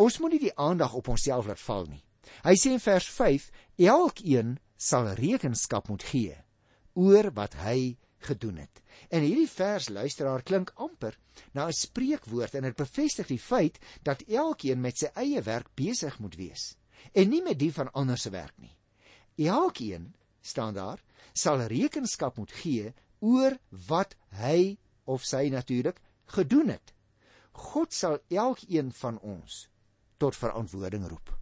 Ons 0.00 0.18
moet 0.18 0.34
nie 0.34 0.46
die 0.48 0.56
aandag 0.56 0.94
op 0.96 1.08
onsself 1.12 1.46
laat 1.46 1.60
val 1.60 1.86
nie. 1.86 2.02
Hy 2.44 2.54
sê 2.56 2.74
in 2.74 2.82
vers 2.82 3.06
5: 3.08 3.50
Elkeen 3.78 4.58
sal 4.76 5.12
rekenskap 5.18 5.88
moet 5.88 6.04
gee 6.12 6.36
oor 6.98 7.30
wat 7.36 7.54
hy 7.62 7.96
gedoen 8.26 8.60
het. 8.60 8.80
En 9.08 9.24
hierdie 9.24 9.48
vers 9.48 9.88
luisteraar 9.88 10.42
klink 10.42 10.72
amper 10.76 11.16
na 11.54 11.66
'n 11.68 11.72
spreekwoord 11.72 12.54
en 12.54 12.62
dit 12.62 12.76
bevestig 12.76 13.26
die 13.26 13.38
feit 13.38 13.78
dat 14.02 14.22
elkeen 14.28 14.80
met 14.80 14.98
sy 14.98 15.08
eie 15.14 15.42
werk 15.42 15.68
besig 15.74 16.18
moet 16.18 16.36
wees 16.36 16.76
en 17.12 17.30
nie 17.30 17.42
met 17.42 17.58
die 17.58 17.72
van 17.72 17.92
ander 17.92 18.18
se 18.18 18.30
werk 18.30 18.58
nie. 18.58 18.76
Elkeen 19.36 20.14
staan 20.40 20.74
daar 20.74 21.02
sal 21.32 21.62
rekenskap 21.70 22.36
moet 22.36 22.52
gee 22.62 22.94
oor 23.20 23.56
wat 23.88 24.16
hy 24.40 24.78
of 25.04 25.24
sy 25.26 25.48
natuurlik 25.52 26.00
gedoen 26.30 26.72
het. 26.72 26.94
God 27.52 27.92
sal 27.92 28.18
elkeen 28.30 28.92
van 29.02 29.18
ons 29.20 29.66
tot 30.20 30.36
verantwoording 30.36 31.06
roep. 31.08 31.32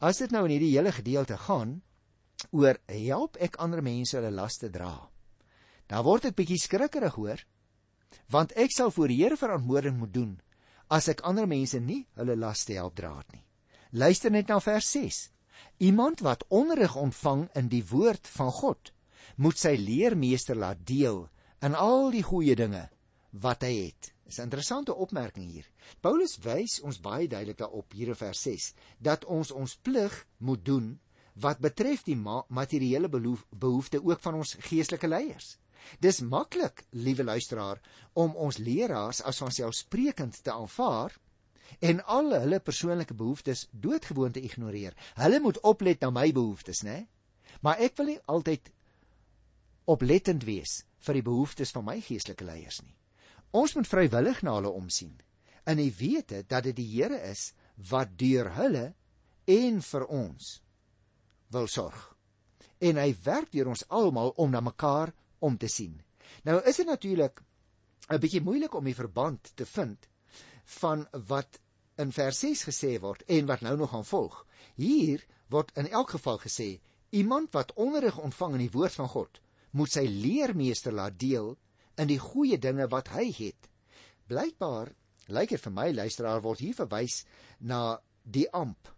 As 0.00 0.18
dit 0.22 0.32
nou 0.32 0.44
in 0.46 0.56
hierdie 0.56 0.74
hele 0.74 0.92
gedeelte 0.92 1.36
gaan 1.46 1.80
oor 2.50 2.78
help 2.90 3.38
ek 3.42 3.58
ander 3.62 3.82
mense 3.82 4.16
hulle 4.16 4.32
laste 4.34 4.70
dra. 4.72 4.94
Dan 5.88 6.04
word 6.04 6.30
ek 6.30 6.38
bietjie 6.38 6.60
skrikkerig 6.60 7.16
hoor, 7.18 7.40
want 8.32 8.54
ek 8.58 8.72
sal 8.72 8.92
voor 8.94 9.10
die 9.10 9.20
Here 9.22 9.36
verantwoording 9.36 9.98
moet 9.98 10.12
doen 10.14 10.34
as 10.92 11.08
ek 11.08 11.24
ander 11.24 11.46
mense 11.48 11.80
nie 11.80 12.04
hulle 12.18 12.36
laste 12.36 12.76
help 12.76 12.96
dra 12.96 13.16
nie. 13.32 13.42
Luister 13.94 14.30
net 14.30 14.48
na 14.50 14.58
vers 14.60 14.90
6. 14.90 15.20
Iemand 15.78 16.20
wat 16.20 16.44
onderrig 16.48 16.96
ontvang 16.96 17.48
in 17.54 17.68
die 17.68 17.84
woord 17.86 18.28
van 18.36 18.50
God, 18.52 18.92
moet 19.36 19.58
sy 19.58 19.74
leermeester 19.78 20.56
laat 20.56 20.86
deel 20.86 21.24
in 21.64 21.74
al 21.74 22.10
die 22.14 22.22
goeie 22.22 22.54
dinge 22.56 22.88
wat 23.30 23.64
hy 23.66 23.72
het. 23.86 24.12
Dis 24.24 24.38
'n 24.38 24.48
interessante 24.48 24.94
opmerking 24.94 25.50
hier. 25.50 25.66
Paulus 26.00 26.38
wys 26.38 26.80
ons 26.80 27.00
baie 27.00 27.28
duidelik 27.28 27.58
daarop 27.58 27.92
hier 27.92 28.08
in 28.08 28.14
vers 28.14 28.42
6 28.42 28.72
dat 28.98 29.24
ons 29.24 29.50
ons 29.50 29.76
plig 29.76 30.26
moet 30.38 30.64
doen 30.64 31.00
wat 31.34 31.58
betref 31.58 32.02
die 32.02 32.16
ma 32.16 32.44
materiële 32.48 33.08
behoefte 33.50 34.04
ook 34.04 34.20
van 34.20 34.34
ons 34.34 34.56
geestelike 34.58 35.08
leiers. 35.08 35.58
Dis 36.00 36.20
maklik, 36.20 36.84
liewe 36.90 37.24
luisteraar, 37.24 37.80
om 38.12 38.36
ons 38.36 38.58
leraars 38.58 39.22
as 39.22 39.38
vanselfsprekend 39.38 40.42
te 40.42 40.52
aanvaar 40.52 41.18
en 41.80 42.00
al 42.04 42.32
hulle 42.32 42.60
persoonlike 42.60 43.14
behoeftes 43.14 43.68
doodgewoon 43.70 44.32
te 44.32 44.40
ignoreer. 44.40 44.94
Hulle 45.14 45.40
moet 45.40 45.60
oplet 45.60 46.00
na 46.00 46.10
my 46.10 46.32
behoeftes, 46.32 46.82
né? 46.82 47.06
Maar 47.60 47.80
ek 47.86 47.96
wil 47.96 48.12
nie 48.12 48.20
altyd 48.26 48.70
oplettend 49.84 50.44
wees 50.44 50.82
vir 51.04 51.20
die 51.20 51.26
behoeftes 51.26 51.72
van 51.74 51.84
my 51.84 51.98
geestelike 52.00 52.44
leiers 52.44 52.80
nie. 52.82 52.96
Ons 53.54 53.76
moet 53.76 53.88
vrywillig 53.88 54.42
na 54.42 54.56
hulle 54.58 54.72
omsien 54.74 55.14
in 55.70 55.80
die 55.80 55.92
wete 55.96 56.42
dat 56.48 56.66
dit 56.68 56.76
die 56.76 56.88
Here 56.88 57.20
is 57.30 57.52
wat 57.90 58.16
deur 58.20 58.50
hulle 58.58 58.92
en 59.50 59.80
vir 59.82 60.06
ons 60.12 60.50
wil 61.54 61.68
sorg. 61.70 62.00
En 62.80 62.98
hy 63.00 63.10
werk 63.24 63.52
deur 63.52 63.70
ons 63.72 63.84
almal 63.88 64.34
om 64.40 64.50
na 64.50 64.60
mekaar 64.64 65.12
om 65.44 65.56
te 65.60 65.68
sien. 65.68 66.00
Nou 66.44 66.60
is 66.64 66.76
dit 66.76 66.86
natuurlik 66.86 67.40
'n 68.10 68.20
bietjie 68.20 68.42
moeilik 68.44 68.74
om 68.74 68.84
die 68.84 68.94
verband 68.94 69.52
te 69.56 69.64
vind 69.64 70.08
van 70.64 71.06
wat 71.26 71.60
in 71.96 72.12
vers 72.12 72.38
6 72.38 72.64
gesê 72.68 72.96
word 73.00 73.22
en 73.30 73.46
wat 73.46 73.60
nou 73.60 73.76
nog 73.76 73.90
gaan 73.90 74.04
volg. 74.04 74.46
Hier 74.74 75.24
word 75.52 75.70
in 75.78 75.88
elk 75.88 76.16
geval 76.16 76.38
gesê 76.42 76.80
iemand 77.14 77.52
wat 77.54 77.72
onderrig 77.78 78.18
ontvang 78.18 78.56
in 78.58 78.64
die 78.66 78.74
woord 78.74 78.96
van 78.98 79.08
God 79.08 79.40
moet 79.70 79.92
sy 79.92 80.04
leermeester 80.08 80.94
laat 80.94 81.18
deel 81.18 81.54
in 81.98 82.10
die 82.10 82.18
goeie 82.18 82.58
dinge 82.58 82.88
wat 82.90 83.12
hy 83.14 83.28
het. 83.36 83.68
Blykbaar 84.26 84.90
lyk 85.34 85.54
dit 85.54 85.62
vir 85.62 85.74
my 85.74 85.90
luisteraar 85.94 86.42
word 86.42 86.62
hier 86.64 86.74
verwys 86.74 87.22
na 87.60 88.00
die 88.24 88.48
amp 88.52 88.90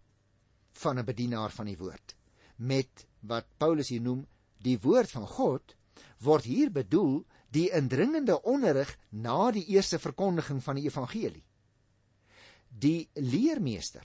van 0.80 0.98
'n 0.98 1.04
bedienaar 1.04 1.50
van 1.50 1.66
die 1.66 1.78
woord. 1.78 2.16
Met 2.56 3.06
wat 3.20 3.46
Paulus 3.58 3.88
hier 3.88 4.00
noem 4.00 4.26
die 4.62 4.78
woord 4.80 5.10
van 5.10 5.26
God 5.26 5.76
word 6.18 6.44
hier 6.44 6.70
bedoel 6.70 7.24
die 7.50 7.70
indringende 7.70 8.42
onderrig 8.42 8.96
na 9.10 9.50
die 9.50 9.64
eerste 9.66 9.98
verkondiging 9.98 10.62
van 10.62 10.74
die 10.76 10.84
evangelie. 10.84 11.44
Die 12.76 13.08
leermeester 13.14 14.04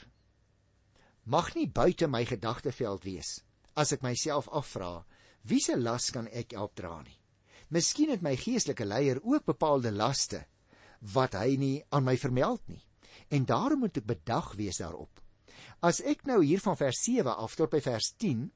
mag 1.26 1.54
nie 1.56 1.68
buite 1.68 2.08
my 2.08 2.24
gedagteveld 2.26 3.04
wees 3.04 3.42
as 3.76 3.92
ek 3.92 4.04
myself 4.04 4.48
afvra 4.50 5.04
Wie 5.42 5.60
se 5.60 5.76
las 5.78 6.12
kan 6.14 6.28
ek 6.30 6.54
help 6.58 6.76
dra 6.78 7.00
nie? 7.02 7.18
Miskien 7.74 8.12
het 8.12 8.22
my 8.22 8.36
geestelike 8.38 8.86
leier 8.86 9.22
ook 9.24 9.48
bepaalde 9.48 9.92
laste 9.92 10.44
wat 11.16 11.38
hy 11.40 11.56
nie 11.58 11.78
aan 11.90 12.06
my 12.06 12.18
vermeld 12.20 12.62
nie. 12.70 12.82
En 13.34 13.48
daarom 13.48 13.82
moet 13.86 13.98
ek 13.98 14.10
bedag 14.10 14.52
wees 14.60 14.82
daarop. 14.84 15.22
As 15.82 16.02
ek 16.06 16.28
nou 16.30 16.42
hier 16.44 16.62
van 16.62 16.78
vers 16.78 17.00
7 17.08 17.32
af 17.32 17.56
tot 17.58 17.72
by 17.72 17.82
vers 17.82 18.12
10 18.22 18.50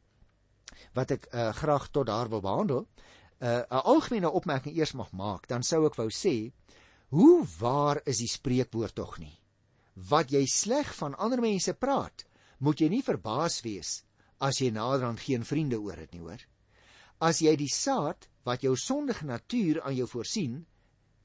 wat 0.98 1.16
ek 1.16 1.30
uh, 1.32 1.50
graag 1.56 1.88
tot 1.96 2.10
daar 2.10 2.30
wil 2.30 2.44
behandel, 2.44 2.86
eh, 3.40 3.64
'n 3.64 3.66
uh, 3.72 3.82
algemene 3.86 4.30
opmerking 4.30 4.76
eers 4.76 4.94
mag 4.94 5.12
maak, 5.12 5.48
dan 5.48 5.64
sou 5.64 5.86
ek 5.86 5.96
wou 5.96 6.10
sê, 6.10 6.52
hoe 7.10 7.46
waar 7.60 8.02
is 8.06 8.20
die 8.20 8.28
spreekwoord 8.28 8.96
tog 8.96 9.18
nie? 9.20 9.34
Wat 9.96 10.32
jy 10.32 10.44
sleg 10.46 10.92
van 11.00 11.16
ander 11.16 11.40
mense 11.40 11.74
praat, 11.74 12.26
moet 12.60 12.82
jy 12.82 12.90
nie 12.92 13.04
verbaas 13.04 13.62
wees 13.64 14.04
as 14.44 14.60
jy 14.60 14.70
naderhand 14.76 15.22
geen 15.24 15.46
vriende 15.48 15.80
oor 15.80 15.96
het 15.96 16.12
nie, 16.12 16.20
hoor. 16.20 16.42
As 17.24 17.40
jy 17.40 17.56
die 17.56 17.72
saad 17.72 18.28
wat 18.44 18.64
jou 18.64 18.76
sondige 18.76 19.26
natuur 19.26 19.80
aan 19.82 19.96
jou 19.96 20.08
voorsien, 20.12 20.66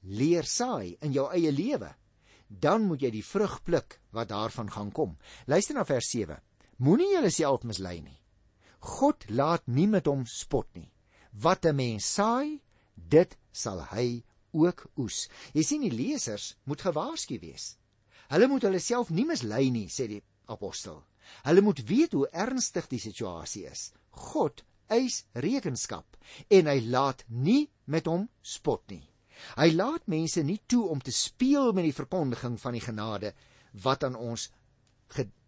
leer 0.02 0.46
saai 0.46 0.96
in 1.02 1.12
jou 1.12 1.26
eie 1.34 1.50
lewe, 1.50 1.90
dan 2.48 2.86
moet 2.86 3.02
jy 3.02 3.10
die 3.14 3.26
vrug 3.26 3.58
pluk 3.66 3.98
wat 4.14 4.30
daarvan 4.30 4.70
gaan 4.70 4.92
kom. 4.94 5.18
Luister 5.46 5.74
na 5.74 5.84
vers 5.84 6.06
7. 6.10 6.38
Moenie 6.78 7.10
jouself 7.12 7.66
mislei 7.66 8.00
nie. 8.00 8.18
God 8.80 9.26
laat 9.28 9.66
nie 9.66 9.86
met 9.90 10.06
hom 10.06 10.24
spot 10.26 10.70
nie. 10.74 10.90
Wat 11.32 11.66
'n 11.66 11.76
mens 11.76 12.06
saai, 12.06 12.60
dit 12.96 13.36
sal 13.52 13.84
hy 13.92 14.24
ook 14.52 14.86
oes. 14.96 15.28
Jy 15.52 15.62
sien 15.62 15.82
die 15.82 15.94
lesers 15.94 16.56
moet 16.64 16.80
gewaarsku 16.80 17.38
wees. 17.38 17.76
Hulle 18.30 18.48
moet 18.48 18.66
hulle 18.66 18.80
self 18.80 19.10
nie 19.10 19.26
mislei 19.26 19.70
nie, 19.70 19.88
sê 19.88 20.06
die 20.08 20.22
apostel. 20.50 21.02
Hulle 21.46 21.62
moet 21.62 21.82
weet 21.86 22.14
hoe 22.16 22.28
ernstig 22.30 22.88
die 22.90 23.02
situasie 23.02 23.66
is. 23.70 23.90
God 24.10 24.64
eis 24.90 25.24
rekenskap 25.38 26.16
en 26.50 26.66
hy 26.66 26.80
laat 26.90 27.24
nie 27.28 27.68
met 27.86 28.08
hom 28.10 28.28
spot 28.42 28.82
nie. 28.90 29.04
Hy 29.56 29.70
laat 29.72 30.08
mense 30.10 30.42
nie 30.44 30.60
toe 30.68 30.88
om 30.92 31.00
te 31.00 31.14
speel 31.14 31.72
met 31.72 31.86
die 31.86 31.96
verkondiging 31.96 32.58
van 32.60 32.76
die 32.76 32.84
genade 32.84 33.32
wat 33.84 34.04
aan 34.04 34.18
ons 34.18 34.50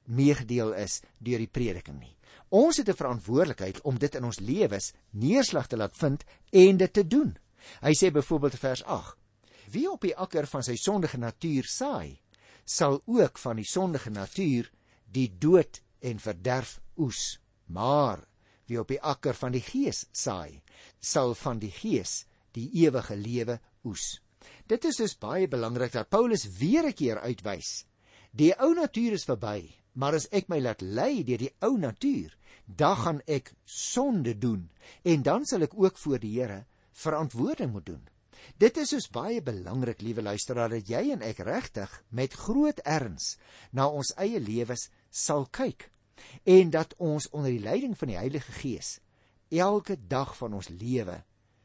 meegedeel 0.06 0.72
is 0.74 1.00
deur 1.18 1.38
die 1.42 1.50
prediking 1.50 1.98
nie. 2.00 2.16
Ons 2.50 2.76
het 2.76 2.88
'n 2.88 2.96
verantwoordelikheid 2.96 3.80
om 3.82 3.98
dit 3.98 4.14
in 4.14 4.24
ons 4.24 4.40
lewens 4.40 4.92
neerslag 5.10 5.66
te 5.66 5.76
laat 5.76 5.96
vind 5.96 6.24
en 6.50 6.76
dit 6.76 6.92
te 6.92 7.06
doen. 7.06 7.38
Hy 7.80 7.92
sê 7.94 8.10
byvoorbeeld 8.10 8.58
vers 8.58 8.84
8: 8.84 9.16
Wie 9.70 9.90
op 9.90 10.00
die 10.00 10.16
akker 10.16 10.46
van 10.46 10.62
sy 10.62 10.76
sondige 10.76 11.18
natuur 11.18 11.64
saai, 11.64 12.20
sal 12.64 13.02
ook 13.06 13.38
van 13.38 13.56
die 13.56 13.68
sondige 13.68 14.10
natuur 14.10 14.70
die 15.12 15.28
dood 15.38 15.82
en 16.00 16.18
verderf 16.18 16.80
oes. 16.96 17.38
Maar 17.66 18.24
wie 18.66 18.80
op 18.80 18.88
die 18.88 19.00
akker 19.00 19.34
van 19.34 19.52
die 19.52 19.64
gees 19.64 20.06
saai, 20.12 20.62
sal 21.00 21.34
van 21.34 21.60
die 21.62 21.72
gees 21.72 22.24
die 22.56 22.68
ewige 22.84 23.16
lewe 23.16 23.58
oes. 23.84 24.20
Dit 24.66 24.84
is 24.88 24.98
dus 24.98 25.18
baie 25.18 25.48
belangrik 25.48 25.92
dat 25.92 26.08
Paulus 26.08 26.46
weer 26.58 26.86
'n 26.86 26.92
keer 26.92 27.20
uitwys. 27.20 27.84
Die 28.30 28.52
ou 28.58 28.74
natuur 28.74 29.12
is 29.12 29.24
verby, 29.24 29.70
maar 29.92 30.14
as 30.14 30.28
ek 30.32 30.48
my 30.48 30.60
laat 30.60 30.80
lei 30.80 31.22
deur 31.24 31.38
die 31.38 31.54
ou 31.60 31.76
natuur, 31.78 32.32
dan 32.66 32.96
gaan 32.96 33.20
ek 33.26 33.52
sonde 33.64 34.38
doen 34.38 34.70
en 35.02 35.22
dan 35.22 35.44
sal 35.44 35.62
ek 35.62 35.74
ook 35.74 35.98
voor 35.98 36.18
die 36.18 36.40
Here 36.40 36.64
verantwoording 36.92 37.72
moet 37.72 37.86
doen. 37.86 38.08
Dit 38.58 38.76
is 38.76 38.92
dus 38.94 39.08
baie 39.10 39.42
belangrik, 39.42 40.00
liewe 40.00 40.22
luisteraar, 40.22 40.70
dat 40.70 40.88
jy 40.88 41.12
en 41.14 41.22
ek 41.22 41.42
regtig 41.46 41.92
met 42.10 42.34
groot 42.34 42.78
erns 42.84 43.36
na 43.70 43.88
ons 43.88 44.14
eie 44.16 44.40
lewens 44.40 44.88
sal 45.10 45.46
kyk 45.50 45.90
en 46.44 46.70
dat 46.70 46.94
ons 47.02 47.28
onder 47.30 47.50
die 47.50 47.62
leiding 47.62 47.96
van 47.98 48.12
die 48.12 48.18
Heilige 48.18 48.52
Gees 48.52 48.98
elke 49.50 49.96
dag 50.08 50.36
van 50.36 50.54
ons 50.54 50.68
lewe 50.68 51.18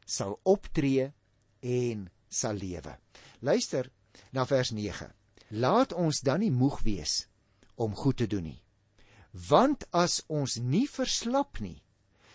sal 0.04 0.38
optree 0.42 1.12
en 1.60 2.08
sal 2.28 2.58
lewe. 2.58 2.96
Luister 3.40 3.90
na 4.32 4.46
vers 4.46 4.72
9. 4.74 5.12
Laat 5.48 5.92
ons 5.92 6.20
dan 6.20 6.42
nie 6.44 6.52
moeg 6.52 6.80
wees 6.84 7.26
om 7.76 7.94
goed 7.96 8.18
te 8.20 8.26
doen 8.26 8.50
nie. 8.50 8.62
Want 9.48 9.86
as 9.92 10.22
ons 10.28 10.56
nie 10.58 10.86
verslap 10.90 11.60
nie, 11.60 11.78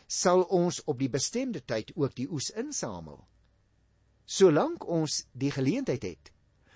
sal 0.07 0.45
ons 0.53 0.81
op 0.85 0.99
die 1.01 1.09
bestemde 1.09 1.61
tyd 1.65 1.91
ook 1.95 2.15
die 2.15 2.29
oes 2.29 2.49
insamel. 2.57 3.19
Solank 4.25 4.87
ons 4.87 5.23
die 5.31 5.51
geleentheid 5.51 6.03
het, 6.03 6.31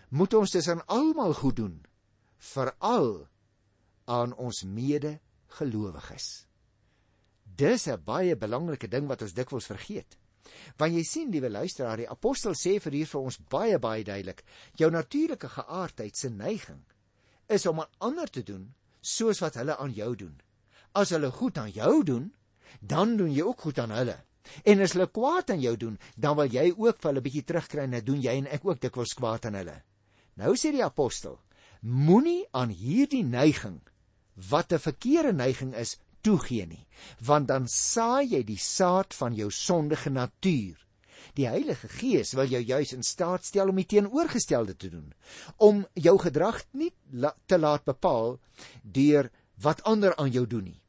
moet 0.09 0.33
ons 0.33 0.51
dit 0.51 0.67
aan 0.67 0.83
almal 0.87 1.33
goed 1.33 1.55
doen, 1.55 1.85
veral 2.37 3.27
aan 4.05 4.33
ons 4.35 4.63
mede 4.63 5.17
gelowiges. 5.59 6.47
Dis 7.43 7.87
'n 7.87 8.03
baie 8.03 8.35
belangrike 8.35 8.87
ding 8.87 9.07
wat 9.07 9.21
ons 9.21 9.33
dikwels 9.33 9.65
vergeet. 9.65 10.17
Want 10.77 10.93
jy 10.93 11.03
sien, 11.03 11.31
liewe 11.31 11.49
luisteraar, 11.49 11.97
die 11.97 12.09
apostel 12.09 12.53
sê 12.53 12.79
vir 12.79 12.91
hier 12.91 13.07
vir 13.07 13.21
ons 13.21 13.39
baie 13.49 13.79
baie 13.79 14.03
duidelik, 14.03 14.43
jou 14.75 14.91
natuurlike 14.91 15.49
geaardheid 15.49 16.17
se 16.17 16.29
neiging 16.29 16.83
is 17.47 17.65
om 17.65 17.79
aan 17.79 17.93
ander 17.97 18.29
te 18.29 18.43
doen 18.43 18.73
soos 19.01 19.39
wat 19.39 19.55
hulle 19.55 19.77
aan 19.77 19.93
jou 19.93 20.15
doen. 20.15 20.41
As 20.91 21.09
hulle 21.09 21.31
goed 21.31 21.57
aan 21.57 21.71
jou 21.71 22.03
doen, 22.03 22.33
dan 22.81 23.17
doen 23.17 23.31
jy 23.31 23.41
ook 23.41 23.61
goed 23.61 23.79
aan 23.79 23.91
hulle. 23.91 24.17
En 24.63 24.81
as 24.81 24.93
hulle 24.95 25.09
kwaad 25.11 25.51
aan 25.53 25.61
jou 25.61 25.75
doen, 25.77 25.99
dan 26.15 26.37
wil 26.37 26.49
jy 26.51 26.71
ook 26.75 27.01
vir 27.01 27.11
hulle 27.11 27.25
bietjie 27.25 27.43
terugkry 27.43 27.83
en 27.83 27.97
dit 27.97 28.05
doen 28.05 28.21
jy 28.21 28.37
en 28.41 28.47
ek 28.47 28.65
ook 28.65 28.81
dikwels 28.81 29.15
kwaad 29.17 29.45
aan 29.49 29.59
hulle. 29.59 29.77
Nou 30.37 30.55
sê 30.55 30.71
die 30.71 30.85
apostel, 30.85 31.39
moenie 31.81 32.45
aan 32.51 32.69
hierdie 32.69 33.23
neiging 33.23 33.79
wat 34.49 34.73
'n 34.73 34.79
verkeerde 34.79 35.33
neiging 35.33 35.73
is, 35.75 35.97
toegee 36.21 36.65
nie, 36.67 36.85
want 37.23 37.47
dan 37.47 37.67
saai 37.67 38.27
jy 38.27 38.43
die 38.43 38.59
saad 38.59 39.13
van 39.13 39.35
jou 39.35 39.49
sondige 39.51 40.09
natuur. 40.09 40.75
Die 41.37 41.47
Heilige 41.47 41.87
Gees 41.87 42.33
wil 42.33 42.49
jou 42.49 42.61
juis 42.61 42.93
in 42.93 43.03
staat 43.03 43.45
stel 43.45 43.69
om 43.69 43.75
die 43.75 43.85
teenoorgestelde 43.85 44.75
te 44.75 44.89
doen, 44.89 45.13
om 45.57 45.85
jou 45.93 46.17
gedrag 46.17 46.63
nie 46.71 46.91
la 47.11 47.33
te 47.45 47.57
laat 47.57 47.85
bepaal 47.85 48.39
deur 48.81 49.29
wat 49.61 49.83
ander 49.83 50.15
aan 50.17 50.31
jou 50.31 50.45
doen 50.45 50.63
nie, 50.63 50.81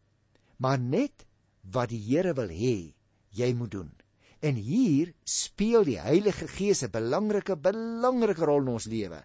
maar 0.57 0.79
net 0.79 1.27
wat 1.63 1.93
die 1.93 2.01
Here 2.01 2.35
wil 2.35 2.49
hê 2.49 2.95
jy 3.31 3.53
moet 3.55 3.71
doen. 3.71 3.93
En 4.41 4.55
hier 4.55 5.15
speel 5.25 5.85
die 5.85 5.99
Heilige 6.01 6.49
Gees 6.49 6.83
'n 6.83 6.91
belangrike 6.91 7.57
belangrike 7.57 8.45
rol 8.45 8.61
in 8.61 8.69
ons 8.69 8.87
lewe. 8.87 9.25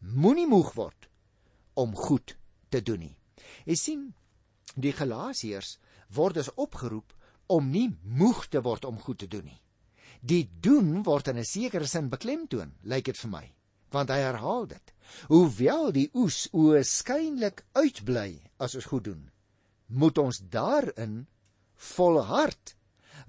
Moenie 0.00 0.46
moeg 0.46 0.74
word 0.74 1.08
om 1.74 1.94
goed 1.94 2.36
te 2.68 2.82
doen 2.82 2.98
nie. 2.98 3.16
Jy 3.64 3.74
sien, 3.74 4.14
Die 4.76 4.92
Galasiërs 4.94 5.78
word 6.14 6.38
dus 6.38 6.50
opgeroep 6.54 7.14
om 7.50 7.70
nie 7.70 7.88
moeg 8.04 8.46
te 8.50 8.62
word 8.62 8.86
om 8.86 9.00
goed 9.02 9.18
te 9.22 9.28
doen 9.30 9.44
nie. 9.44 9.60
Die 10.22 10.44
doen 10.62 11.02
word 11.02 11.28
in 11.28 11.38
'n 11.38 11.44
sekere 11.44 11.86
sin 11.86 12.08
beklemtoon, 12.08 12.72
lyk 12.82 13.04
dit 13.04 13.16
vir 13.16 13.30
my, 13.30 13.52
want 13.90 14.10
hy 14.10 14.18
herhaal 14.18 14.66
dit. 14.66 14.92
Hoewel 15.28 15.92
die 15.92 16.10
oes 16.14 16.48
oënskynlik 16.52 17.64
uitbly 17.74 18.42
as 18.58 18.74
ons 18.74 18.84
goed 18.84 19.04
doen, 19.04 19.30
moet 19.88 20.18
ons 20.18 20.38
daarin 20.38 21.26
volhard, 21.74 22.76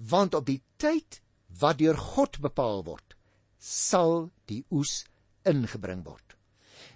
want 0.10 0.34
op 0.34 0.46
die 0.46 0.62
tyd 0.81 1.22
wat 1.62 1.79
deur 1.81 1.98
God 1.98 2.39
bepaal 2.41 2.84
word, 2.88 3.15
sal 3.58 4.31
die 4.50 4.63
oes 4.74 5.03
ingebring 5.46 6.03
word. 6.05 6.38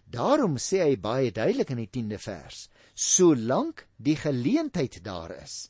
Daarom 0.06 0.58
sê 0.62 0.82
hy 0.84 0.96
baie 1.02 1.32
duidelik 1.34 1.74
in 1.74 1.82
die 1.84 1.92
10de 1.92 2.20
vers: 2.22 2.68
Solank 2.96 3.86
die 3.98 4.16
geleentheid 4.16 5.02
daar 5.04 5.34
is, 5.36 5.70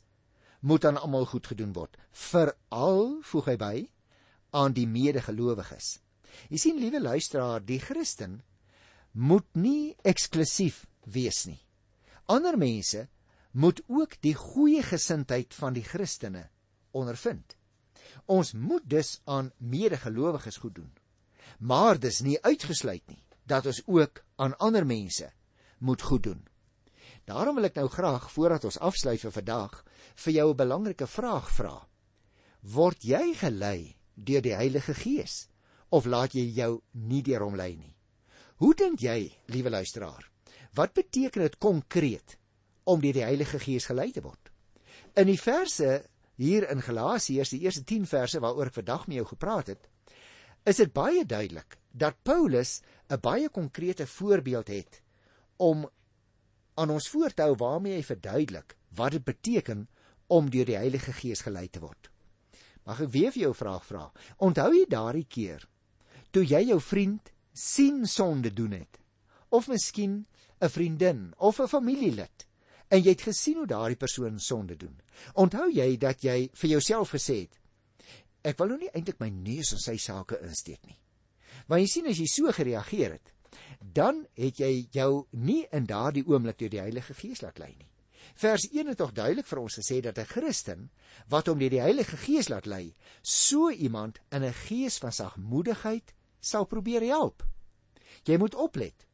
moet 0.60 0.84
aan 0.84 1.00
almal 1.00 1.26
goed 1.26 1.46
gedoen 1.52 1.72
word, 1.76 1.96
veral 2.12 3.18
voeg 3.22 3.52
hy 3.52 3.56
by 3.60 3.76
aan 4.56 4.76
die 4.76 4.86
medegelowiges. 4.88 5.98
Jy 6.52 6.60
sien 6.60 6.80
liewe 6.80 7.00
luisteraar, 7.00 7.64
die 7.64 7.80
Christen 7.80 8.40
moet 9.12 9.48
nie 9.56 9.96
eksklusief 10.04 10.84
wees 11.04 11.46
nie. 11.48 11.60
Ander 12.28 12.58
mense 12.60 13.06
moet 13.52 13.80
ook 13.88 14.18
die 14.20 14.34
goeie 14.36 14.82
gesindheid 14.84 15.54
van 15.56 15.76
die 15.76 15.84
Christene 15.84 16.48
ondervind. 16.96 17.56
Ons 18.26 18.52
moet 18.52 18.84
dus 18.84 19.20
aan 19.24 19.52
medegelowiges 19.58 20.56
goed 20.56 20.74
doen. 20.74 20.92
Maar 21.58 21.98
dis 22.00 22.20
nie 22.20 22.40
uitgesluit 22.42 23.04
nie 23.06 23.22
dat 23.46 23.66
ons 23.66 23.82
ook 23.86 24.24
aan 24.42 24.56
ander 24.58 24.86
mense 24.86 25.30
moet 25.78 26.02
goed 26.02 26.22
doen. 26.22 26.42
Daarom 27.26 27.58
wil 27.58 27.68
ek 27.68 27.78
nou 27.78 27.88
graag 27.90 28.28
voordat 28.30 28.64
ons 28.68 28.78
afsluit 28.78 29.20
vir 29.22 29.34
vandag 29.34 29.82
vir 30.24 30.32
jou 30.32 30.48
'n 30.50 30.56
belangrike 30.56 31.06
vraag 31.06 31.50
vra. 31.50 31.88
Word 32.62 33.02
jy 33.02 33.34
gelei 33.34 33.96
deur 34.14 34.42
die 34.42 34.54
Heilige 34.54 34.94
Gees 34.94 35.48
of 35.90 36.06
laat 36.06 36.34
jy 36.34 36.46
jou 36.54 36.82
nie 36.92 37.22
deur 37.22 37.42
hom 37.42 37.56
lei 37.56 37.76
nie? 37.76 37.94
Hoe 38.56 38.74
dink 38.74 39.00
jy, 39.00 39.36
liewe 39.46 39.70
luisteraar? 39.70 40.30
Wat 40.74 40.92
beteken 40.92 41.42
dit 41.42 41.58
konkreet 41.58 42.38
om 42.84 43.00
deur 43.00 43.12
die 43.12 43.24
Heilige 43.24 43.58
Gees 43.58 43.86
gelei 43.86 44.12
te 44.12 44.22
word? 44.22 44.50
In 45.14 45.26
die 45.26 45.40
verse 45.40 46.06
hier 46.36 46.68
in 46.70 46.82
Galasiërs, 46.84 47.50
die 47.50 47.64
eerste 47.64 47.84
10 47.84 48.06
verse 48.06 48.40
waaroor 48.40 48.70
ek 48.70 48.80
vandag 48.80 49.06
met 49.06 49.16
jou 49.16 49.26
gepraat 49.32 49.72
het, 49.72 49.88
is 50.66 50.80
dit 50.82 50.92
baie 50.92 51.24
duidelik 51.24 51.78
dat 51.92 52.22
Paulus 52.22 52.82
'n 53.08 53.20
baie 53.20 53.48
konkrete 53.48 54.06
voorbeeld 54.06 54.68
het 54.68 55.02
om 55.56 55.88
aan 56.74 56.90
ons 56.90 57.08
voor 57.08 57.32
te 57.34 57.42
hou 57.42 57.54
waarmee 57.56 57.94
hy 57.94 58.02
verduidelik 58.02 58.76
wat 58.94 59.12
dit 59.12 59.24
beteken 59.24 59.88
om 60.26 60.50
deur 60.50 60.64
die 60.64 60.76
Heilige 60.76 61.12
Gees 61.12 61.40
gelei 61.40 61.68
te 61.68 61.80
word. 61.80 62.10
Mag 62.84 63.00
ek 63.00 63.10
weer 63.10 63.32
vir 63.32 63.42
jou 63.42 63.50
'n 63.50 63.62
vraag 63.62 63.84
vra? 63.86 64.12
Onthou 64.38 64.72
jy 64.72 64.86
daardie 64.88 65.26
keer 65.28 65.68
toe 66.30 66.44
jy 66.44 66.66
jou 66.68 66.80
vriend 66.80 67.32
sien 67.52 68.06
sonde 68.06 68.52
doen 68.52 68.72
het? 68.72 68.98
Of 69.48 69.68
miskien 69.68 70.26
'n 70.60 70.68
vriendin 70.68 71.34
of 71.38 71.60
'n 71.60 71.68
familielid 71.68 72.46
en 72.88 73.02
jy 73.02 73.14
het 73.14 73.22
gesien 73.28 73.56
hoe 73.60 73.66
daardie 73.66 73.98
persoon 73.98 74.38
sonde 74.38 74.76
doen. 74.76 74.94
Onthou 75.34 75.70
jy 75.72 75.96
dat 75.96 76.22
jy 76.24 76.50
vir 76.54 76.70
jouself 76.70 77.14
gesê 77.16 77.40
het: 77.46 77.58
Ek 78.46 78.58
wil 78.58 78.74
nou 78.74 78.78
nie 78.78 78.92
eintlik 78.94 79.18
my 79.20 79.30
neus 79.30 79.72
in 79.74 79.82
sy 79.82 79.96
sake 79.98 80.38
insteek 80.46 80.84
nie. 80.86 80.98
Want 81.66 81.82
jy 81.82 81.88
sien 81.90 82.06
as 82.06 82.20
jy 82.20 82.28
so 82.30 82.52
gereageer 82.52 83.16
het, 83.16 83.32
dan 83.80 84.26
het 84.38 84.60
jy 84.60 84.88
jou 84.94 85.26
nie 85.32 85.64
in 85.74 85.86
daardie 85.86 86.24
oomblik 86.26 86.58
deur 86.60 86.70
die 86.70 86.82
Heilige 86.82 87.14
Gees 87.14 87.42
laat 87.42 87.58
lei 87.58 87.72
nie. 87.74 87.88
Vers 88.36 88.66
1 88.68 88.90
het 88.90 88.98
tog 88.98 89.12
duidelik 89.16 89.46
vir 89.46 89.60
ons 89.62 89.78
gesê 89.78 90.00
dat 90.02 90.18
'n 90.18 90.30
Christen 90.30 90.90
wat 91.28 91.46
hom 91.46 91.58
deur 91.58 91.70
die 91.70 91.80
Heilige 91.80 92.16
Gees 92.16 92.48
laat 92.48 92.66
lei, 92.66 92.94
so 93.22 93.70
iemand 93.70 94.20
in 94.30 94.44
'n 94.44 94.52
gees 94.52 94.98
van 94.98 95.12
sagmoedigheid 95.12 96.14
sal 96.40 96.66
probeer 96.66 97.02
help. 97.02 97.42
Jy 98.24 98.36
moet 98.38 98.54
oplet. 98.54 99.05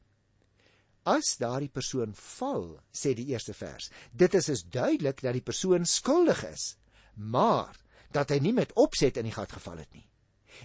As 1.03 1.35
daardie 1.41 1.71
persoon 1.73 2.12
val, 2.15 2.77
sê 2.95 3.11
die 3.19 3.33
eerste 3.33 3.55
vers, 3.59 3.88
dit 4.15 4.35
is 4.38 4.49
is 4.49 4.62
duidelik 4.62 5.23
dat 5.25 5.35
die 5.35 5.43
persoon 5.43 5.85
skuldig 5.85 6.45
is, 6.47 6.77
maar 7.17 7.75
dat 8.15 8.31
hy 8.31 8.38
nie 8.38 8.53
met 8.55 8.75
opset 8.79 9.19
in 9.19 9.27
die 9.27 9.35
gat 9.35 9.51
geval 9.51 9.83
het 9.83 9.91
nie. 9.97 10.07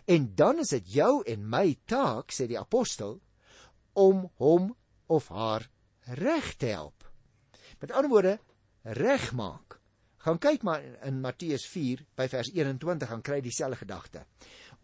En 0.05 0.27
dan 0.35 0.59
is 0.61 0.75
dit 0.75 0.91
jou 0.99 1.23
en 1.25 1.47
my 1.49 1.77
taak, 1.89 2.29
sê 2.35 2.45
die 2.45 2.59
apostel, 2.59 3.17
om 3.97 4.27
hom 4.37 4.75
of 5.09 5.31
haar 5.33 5.65
reg 6.21 6.53
te 6.61 6.69
help. 6.69 7.07
Met 7.81 7.91
ander 7.91 8.11
woorde, 8.11 8.35
regmaak. 8.83 9.79
Gaan 10.21 10.37
kyk 10.43 10.63
maar 10.67 10.83
in 11.07 11.21
Matteus 11.23 11.65
4 11.71 12.03
by 12.19 12.27
vers 12.29 12.51
21 12.53 13.09
gaan 13.09 13.25
kry 13.25 13.41
dieselfde 13.41 13.79
gedagte. 13.81 14.25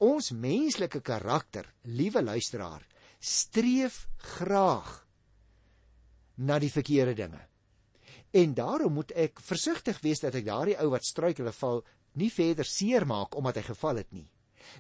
Ons 0.02 0.32
menslike 0.32 1.04
karakter, 1.06 1.68
liewe 1.84 2.24
luisteraar, 2.24 2.86
streef 3.20 4.08
graag 4.18 5.03
na 6.36 6.60
die 6.60 6.72
verkeerde 6.72 7.14
dinge. 7.14 7.42
En 8.34 8.54
daarom 8.54 8.94
moet 8.94 9.12
ek 9.12 9.42
versigtig 9.42 10.00
wees 10.02 10.24
dat 10.24 10.36
ek 10.36 10.46
daardie 10.46 10.80
ou 10.82 10.90
wat 10.90 11.06
struikel 11.06 11.46
en 11.46 11.54
val 11.54 11.84
nie 12.18 12.32
verder 12.34 12.66
seermaak 12.66 13.36
omdat 13.38 13.62
hy 13.62 13.68
geval 13.74 14.02
het 14.02 14.12
nie. 14.12 14.30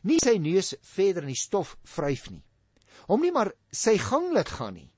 Nie 0.04 0.18
sy 0.24 0.38
neus 0.42 0.74
verder 0.82 1.24
in 1.24 1.34
die 1.34 1.40
stof 1.40 1.78
vryf 1.84 2.30
nie 2.32 2.44
hom 3.08 3.24
nie 3.24 3.34
maar 3.36 3.52
sy 3.74 3.98
gang 4.02 4.32
laat 4.36 4.52
gaan 4.58 4.78
nie, 4.78 4.90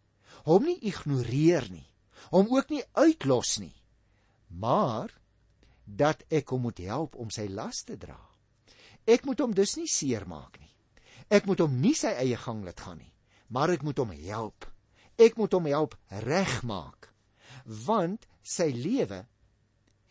hom 0.46 0.66
nie 0.68 0.78
ignoreer 0.90 1.68
nie, 1.72 1.88
hom 2.34 2.50
ook 2.54 2.72
nie 2.74 2.84
uitlos 2.98 3.58
nie, 3.62 3.74
maar 4.50 5.14
dat 5.86 6.24
ek 6.34 6.54
hom 6.54 6.66
moet 6.68 6.82
help 6.86 7.18
om 7.22 7.32
sy 7.34 7.48
las 7.50 7.84
te 7.86 7.98
dra. 8.02 8.18
Ek 9.06 9.26
moet 9.26 9.42
hom 9.42 9.54
dus 9.54 9.76
nie 9.78 9.90
seermaak 9.90 10.58
nie. 10.58 10.72
Ek 11.30 11.46
moet 11.50 11.62
hom 11.62 11.76
nie 11.82 11.94
sy 11.98 12.14
eie 12.18 12.38
gang 12.42 12.64
laat 12.66 12.82
gaan 12.82 12.98
nie, 13.02 13.12
maar 13.50 13.74
ek 13.74 13.86
moet 13.86 14.02
hom 14.02 14.14
help. 14.26 14.66
Ek 15.16 15.38
moet 15.40 15.54
hom 15.56 15.68
help 15.72 15.96
regmaak, 16.26 17.12
want 17.88 18.28
sy 18.44 18.68
lewe 18.76 19.24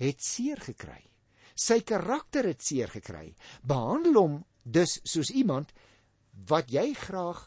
het 0.00 0.22
seer 0.24 0.60
gekry. 0.64 1.02
Sy 1.54 1.82
karakter 1.86 2.48
het 2.48 2.64
seer 2.64 2.90
gekry. 2.90 3.34
Behandel 3.62 4.16
hom 4.18 4.38
dus 4.64 4.98
soos 5.06 5.30
iemand 5.30 5.74
wat 6.48 6.72
jy 6.72 6.88
graag 6.98 7.44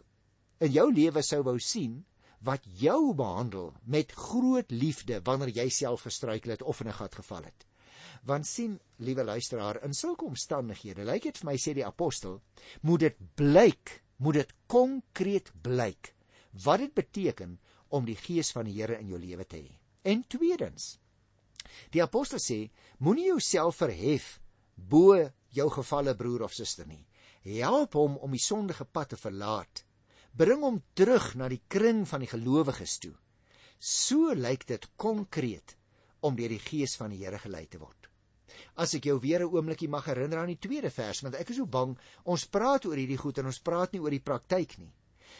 in 0.63 0.71
jou 0.71 0.87
lewe 0.93 1.23
sou 1.25 1.41
wou 1.43 1.57
sien 1.59 2.03
wat 2.45 2.63
jou 2.79 3.15
behandel 3.17 3.71
met 3.89 4.13
groot 4.13 4.69
liefde 4.71 5.19
wanneer 5.25 5.49
jy 5.57 5.67
self 5.73 6.05
gestruikel 6.05 6.53
het 6.53 6.61
of 6.61 6.81
in 6.81 6.87
'n 6.87 6.99
gat 7.01 7.15
geval 7.15 7.43
het. 7.43 7.65
Want 8.23 8.47
sien, 8.47 8.79
liewe 8.97 9.23
luisteraar, 9.23 9.83
in 9.83 9.93
sulke 9.93 10.25
omstandighede, 10.25 11.03
lyk 11.03 11.23
dit 11.23 11.37
vir 11.37 11.45
my 11.45 11.57
sê 11.57 11.73
die 11.73 11.85
apostel, 11.85 12.41
moet 12.81 12.99
dit 12.99 13.15
blyk, 13.35 14.03
moet 14.17 14.33
dit 14.33 14.53
konkreet 14.67 15.51
blyk 15.61 16.13
wat 16.63 16.79
dit 16.79 16.93
beteken 16.93 17.57
om 17.89 18.05
die 18.05 18.17
gees 18.19 18.51
van 18.51 18.65
die 18.65 18.77
Here 18.79 18.99
in 18.99 19.07
jou 19.07 19.19
lewe 19.19 19.45
te 19.45 19.57
hê. 19.57 19.71
En 20.03 20.23
tweedens, 20.27 20.97
die 21.91 22.03
apostel 22.03 22.39
sê, 22.39 22.69
moenie 22.99 23.27
jouself 23.31 23.81
verhef 23.83 24.37
bo 24.75 25.17
jou 25.49 25.69
gefalle 25.69 26.15
broer 26.15 26.45
of 26.47 26.53
suster 26.53 26.87
nie. 26.87 27.05
Help 27.47 27.93
hom 27.95 28.17
om 28.17 28.31
die 28.31 28.43
sondige 28.43 28.85
pad 28.85 29.13
te 29.13 29.19
verlaat 29.19 29.83
bring 30.37 30.61
hom 30.61 30.81
terug 30.93 31.31
na 31.39 31.47
die 31.49 31.63
kring 31.71 32.03
van 32.05 32.21
die 32.21 32.29
gelowiges 32.29 32.99
toe. 33.01 33.13
So 33.79 34.33
lyk 34.37 34.67
dit 34.69 34.85
konkreet 34.99 35.75
om 36.25 36.37
deur 36.37 36.53
die 36.53 36.61
gees 36.61 36.95
van 36.99 37.13
die 37.13 37.23
Here 37.23 37.39
gelei 37.41 37.65
te 37.65 37.81
word. 37.81 38.09
As 38.77 38.93
ek 38.97 39.05
jou 39.09 39.19
weer 39.21 39.41
'n 39.41 39.53
oombliekie 39.53 39.89
mag 39.89 40.05
herinner 40.05 40.39
aan 40.39 40.53
die 40.53 40.61
tweede 40.61 40.89
vers, 40.89 41.21
want 41.21 41.35
ek 41.35 41.49
is 41.49 41.57
so 41.57 41.65
bang 41.65 41.97
ons 42.25 42.45
praat 42.45 42.85
oor 42.85 42.97
hierdie 42.97 43.17
goed 43.17 43.37
en 43.37 43.45
ons 43.45 43.59
praat 43.59 43.93
nie 43.93 44.01
oor 44.01 44.11
die 44.11 44.23
praktyk 44.29 44.77
nie. 44.77 44.93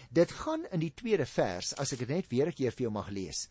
Dit 0.09 0.31
gaan 0.31 0.65
in 0.71 0.79
die 0.79 0.93
tweede 0.93 1.25
vers, 1.25 1.73
as 1.73 1.93
ek 1.93 1.99
dit 1.99 2.09
net 2.09 2.27
weer 2.29 2.47
'n 2.47 2.53
keer 2.53 2.71
vir 2.71 2.83
jou 2.83 2.91
mag 2.91 3.09
lees. 3.09 3.49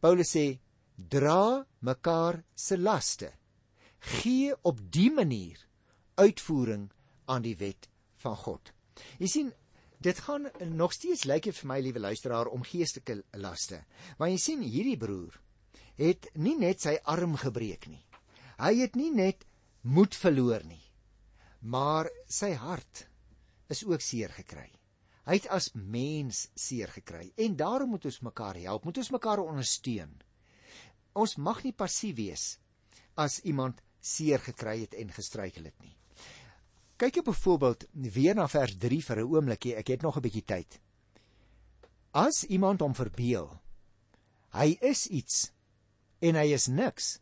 Paulus 0.00 0.30
sê: 0.36 0.58
"Dra 0.96 1.66
mekaar 1.80 2.44
se 2.54 2.78
laste. 2.78 3.32
Gee 3.98 4.54
op 4.62 4.80
dië 4.90 5.10
manier 5.10 5.58
uitvoering 6.16 6.90
aan 7.26 7.42
die 7.42 7.56
wet 7.56 7.88
van 8.16 8.36
God." 8.36 8.72
Jy 9.18 9.26
sien, 9.26 9.52
Dit 9.98 10.18
gaan 10.18 10.50
nog 10.76 10.92
steeds 10.92 11.24
lyk 11.24 11.48
dit 11.48 11.56
vir 11.56 11.68
my 11.70 11.80
liewe 11.80 12.00
luisteraar 12.00 12.50
om 12.52 12.64
geestelike 12.64 13.22
laste. 13.40 13.80
Want 14.18 14.34
jy 14.34 14.38
sien 14.38 14.62
hierdie 14.62 14.98
broer 15.00 15.40
het 15.96 16.28
nie 16.36 16.56
net 16.60 16.82
sy 16.84 16.98
arm 17.08 17.36
gebreek 17.40 17.88
nie. 17.88 18.02
Hy 18.60 18.74
het 18.82 18.96
nie 18.96 19.10
net 19.10 19.46
moed 19.82 20.14
verloor 20.14 20.64
nie. 20.68 20.82
Maar 21.60 22.10
sy 22.28 22.52
hart 22.60 23.06
is 23.72 23.82
ook 23.88 24.04
seer 24.04 24.34
gekry. 24.36 24.68
Hy 25.26 25.40
het 25.40 25.48
as 25.50 25.72
mens 25.74 26.44
seer 26.54 26.92
gekry 26.94 27.32
en 27.42 27.56
daarom 27.58 27.96
moet 27.96 28.04
ons 28.06 28.20
mekaar 28.22 28.60
help, 28.62 28.84
moet 28.86 29.00
ons 29.02 29.10
mekaar 29.10 29.42
ondersteun. 29.42 30.12
Ons 31.18 31.34
mag 31.42 31.64
nie 31.64 31.74
passief 31.74 32.14
wees 32.20 32.44
as 33.18 33.40
iemand 33.42 33.82
seer 33.98 34.38
gekry 34.38 34.84
het 34.84 34.94
en 34.94 35.10
gestruikel 35.10 35.66
het 35.66 35.78
nie. 35.82 35.96
Kyk 36.96 37.18
op 37.20 37.28
'n 37.28 37.40
voorbeeld 37.42 37.84
weer 37.92 38.34
na 38.34 38.46
vers 38.48 38.76
3 38.78 39.02
vir 39.02 39.18
'n 39.20 39.28
oombliekie. 39.34 39.74
Ek 39.74 39.88
het 39.88 40.02
nog 40.02 40.16
'n 40.16 40.22
bietjie 40.22 40.44
tyd. 40.44 40.80
As 42.12 42.44
iemand 42.44 42.80
hom 42.80 42.94
verbeel, 42.94 43.60
hy 44.52 44.78
is 44.80 45.06
iets 45.06 45.52
en 46.20 46.34
hy 46.34 46.52
is 46.52 46.66
niks, 46.66 47.18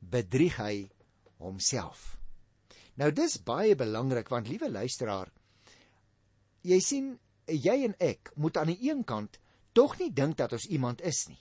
bedrieg 0.00 0.56
hy 0.56 0.90
homself. 1.38 2.18
Nou 2.94 3.12
dis 3.12 3.38
baie 3.42 3.74
belangrik 3.74 4.28
want 4.28 4.48
liewe 4.48 4.70
luisteraar, 4.70 5.32
jy 6.62 6.80
sien 6.80 7.18
jy 7.46 7.84
en 7.84 7.94
ek 8.02 8.32
moet 8.34 8.56
aan 8.56 8.72
die 8.72 8.90
een 8.90 9.04
kant 9.04 9.38
tog 9.72 9.98
nie 9.98 10.10
dink 10.12 10.36
dat 10.36 10.52
ons 10.52 10.66
iemand 10.66 11.00
is 11.00 11.26
nie. 11.28 11.40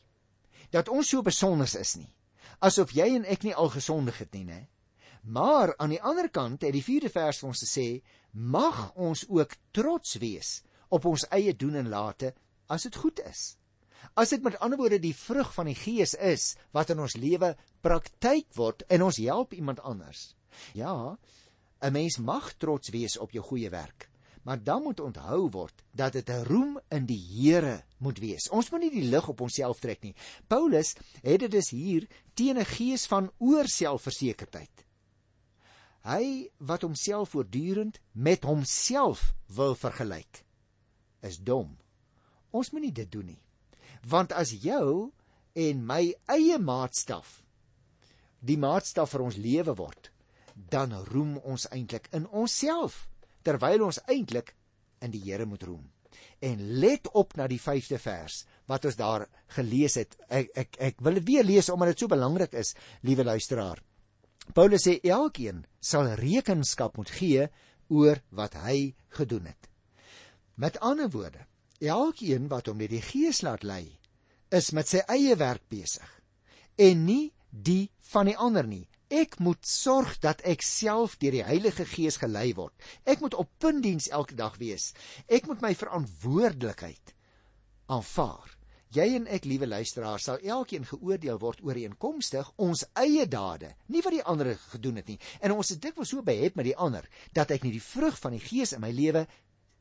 Dat 0.72 0.90
ons 0.90 1.10
so 1.10 1.22
besonder 1.22 1.70
is 1.80 1.96
nie. 1.96 2.12
Asof 2.60 2.92
jy 2.96 3.08
en 3.16 3.26
ek 3.26 3.44
nie 3.44 3.56
al 3.56 3.70
gesondig 3.70 4.18
het 4.18 4.34
nie, 4.34 4.46
né? 4.46 4.62
Maar 5.26 5.74
aan 5.78 5.90
die 5.90 6.02
ander 6.02 6.30
kant 6.30 6.62
het 6.62 6.74
die 6.76 6.84
4de 6.86 7.10
vers 7.10 7.40
vir 7.42 7.50
ons 7.50 7.64
gesê, 7.66 7.88
mag 8.32 8.92
ons 8.94 9.26
ook 9.30 9.56
trots 9.74 10.18
wees 10.22 10.60
op 10.94 11.06
ons 11.10 11.26
eie 11.34 11.56
doen 11.56 11.80
en 11.82 11.90
late 11.90 12.34
as 12.70 12.86
dit 12.86 12.96
goed 12.96 13.22
is. 13.26 13.56
As 14.14 14.30
dit 14.30 14.44
met 14.44 14.58
ander 14.62 14.78
woorde 14.78 15.00
die 15.02 15.16
vrug 15.18 15.50
van 15.56 15.70
die 15.72 15.78
Gees 15.78 16.14
is 16.14 16.54
wat 16.76 16.92
in 16.94 17.02
ons 17.02 17.18
lewe 17.18 17.56
praktyk 17.82 18.52
word 18.56 18.86
en 18.90 19.08
ons 19.08 19.18
help 19.18 19.56
iemand 19.58 19.82
anders. 19.82 20.36
Ja, 20.74 21.18
'n 21.82 21.92
mens 21.92 22.18
mag 22.18 22.54
trots 22.54 22.90
wees 22.90 23.18
op 23.18 23.32
jou 23.32 23.44
goeie 23.44 23.70
werk, 23.70 24.10
maar 24.46 24.64
dan 24.64 24.84
moet 24.84 25.00
onthou 25.00 25.50
word 25.50 25.84
dat 25.92 26.14
dit 26.14 26.30
'n 26.30 26.44
roem 26.46 26.80
in 26.90 27.06
die 27.06 27.20
Here 27.20 27.84
moet 27.98 28.20
wees. 28.20 28.50
Ons 28.50 28.70
moet 28.70 28.80
nie 28.80 28.92
die 28.92 29.10
lig 29.10 29.28
op 29.28 29.42
onsself 29.42 29.80
trek 29.80 30.02
nie. 30.02 30.16
Paulus 30.48 30.96
het 31.22 31.40
dit 31.40 31.52
dus 31.52 31.70
hier 31.70 32.08
teen 32.34 32.58
'n 32.58 32.66
gees 32.66 33.06
van 33.06 33.32
oorselfversekerdheid. 33.38 34.86
Hy 36.02 36.50
wat 36.58 36.82
homself 36.82 37.30
voortdurend 37.30 38.00
met 38.12 38.44
homself 38.44 39.34
wil 39.46 39.76
vergelyk, 39.76 40.46
is 41.22 41.38
dom. 41.38 41.78
Ons 42.52 42.70
moenie 42.70 42.92
dit 42.92 43.12
doen 43.12 43.26
nie. 43.26 43.42
Want 44.08 44.32
as 44.32 44.52
jou 44.52 45.12
en 45.54 45.86
my 45.86 46.16
eie 46.26 46.60
maatstaf 46.60 47.44
die 48.40 48.58
maatstaf 48.58 49.10
vir 49.10 49.22
ons 49.22 49.36
lewe 49.36 49.76
word, 49.76 50.12
dan 50.54 50.94
roem 50.94 51.38
ons 51.38 51.68
eintlik 51.68 52.08
in 52.12 52.28
onsself 52.28 53.08
terwyl 53.46 53.88
ons 53.88 54.02
eintlik 54.10 54.54
in 55.06 55.14
die 55.14 55.22
Here 55.24 55.46
moet 55.46 55.64
roem. 55.68 55.84
En 56.44 56.62
let 56.82 57.08
op 57.14 57.36
na 57.38 57.48
die 57.52 57.62
5de 57.62 58.00
vers 58.02 58.44
wat 58.70 58.86
ons 58.90 58.98
daar 59.00 59.26
gelees 59.56 59.98
het. 60.00 60.16
Ek 60.30 60.50
ek 60.56 60.80
ek 60.90 61.04
wil 61.06 61.20
dit 61.20 61.28
weer 61.28 61.46
lees 61.46 61.70
omdat 61.70 61.94
dit 61.94 62.06
so 62.06 62.12
belangrik 62.12 62.56
is, 62.58 62.74
liewe 63.06 63.24
luisteraar. 63.24 63.82
Paulus 64.54 64.86
sê 64.86 65.00
elkeen 65.04 65.64
sal 65.82 66.14
rekenskap 66.20 66.98
moet 66.98 67.12
gee 67.18 67.48
oor 67.90 68.22
wat 68.30 68.58
hy 68.66 68.96
gedoen 69.18 69.50
het. 69.50 69.70
Met 70.56 70.80
ander 70.80 71.10
woorde, 71.12 71.46
elkeen 71.82 72.48
wat 72.50 72.70
hom 72.70 72.80
deur 72.80 72.94
die 72.94 73.04
Gees 73.04 73.42
laat 73.44 73.66
lei, 73.66 73.98
is 74.54 74.72
met 74.72 74.88
sy 74.88 75.02
eie 75.12 75.36
werk 75.36 75.66
besig 75.70 76.12
en 76.80 77.06
nie 77.08 77.34
die 77.50 77.90
van 78.12 78.30
die 78.30 78.38
ander 78.38 78.68
nie. 78.68 78.86
Ek 79.14 79.38
moet 79.40 79.62
sorg 79.70 80.18
dat 80.20 80.42
ek 80.42 80.64
self 80.66 81.18
deur 81.22 81.36
die 81.38 81.46
Heilige 81.46 81.86
Gees 81.86 82.18
gelei 82.18 82.54
word. 82.58 82.74
Ek 83.06 83.22
moet 83.22 83.38
op 83.38 83.52
puntdiens 83.62 84.10
elke 84.10 84.36
dag 84.36 84.58
wees. 84.58 84.94
Ek 85.28 85.46
moet 85.46 85.62
my 85.62 85.76
verantwoordelikheid 85.78 87.14
aanvaar. 87.86 88.56
Jy 88.96 89.06
en 89.18 89.26
ek, 89.28 89.46
liewe 89.46 89.68
luisteraars, 89.68 90.24
sal 90.24 90.40
elkeen 90.40 90.86
geoordeel 90.88 91.38
word 91.42 91.60
ooreenkomstig 91.66 92.48
ons 92.64 92.86
eie 92.96 93.26
dade, 93.28 93.74
nie 93.92 94.02
wat 94.06 94.16
die 94.16 94.24
ander 94.24 94.54
gedoen 94.72 95.02
het 95.02 95.10
nie. 95.12 95.20
En 95.44 95.52
ons 95.58 95.74
is 95.74 95.82
dikwels 95.84 96.14
so 96.14 96.24
behep 96.26 96.56
met 96.56 96.70
die 96.70 96.78
ander 96.80 97.06
dat 97.36 97.52
ek 97.52 97.66
nie 97.66 97.74
die 97.76 97.84
vrug 97.84 98.18
van 98.22 98.38
die 98.38 98.42
Gees 98.42 98.74
in 98.78 98.82
my 98.82 98.94
lewe 98.96 99.26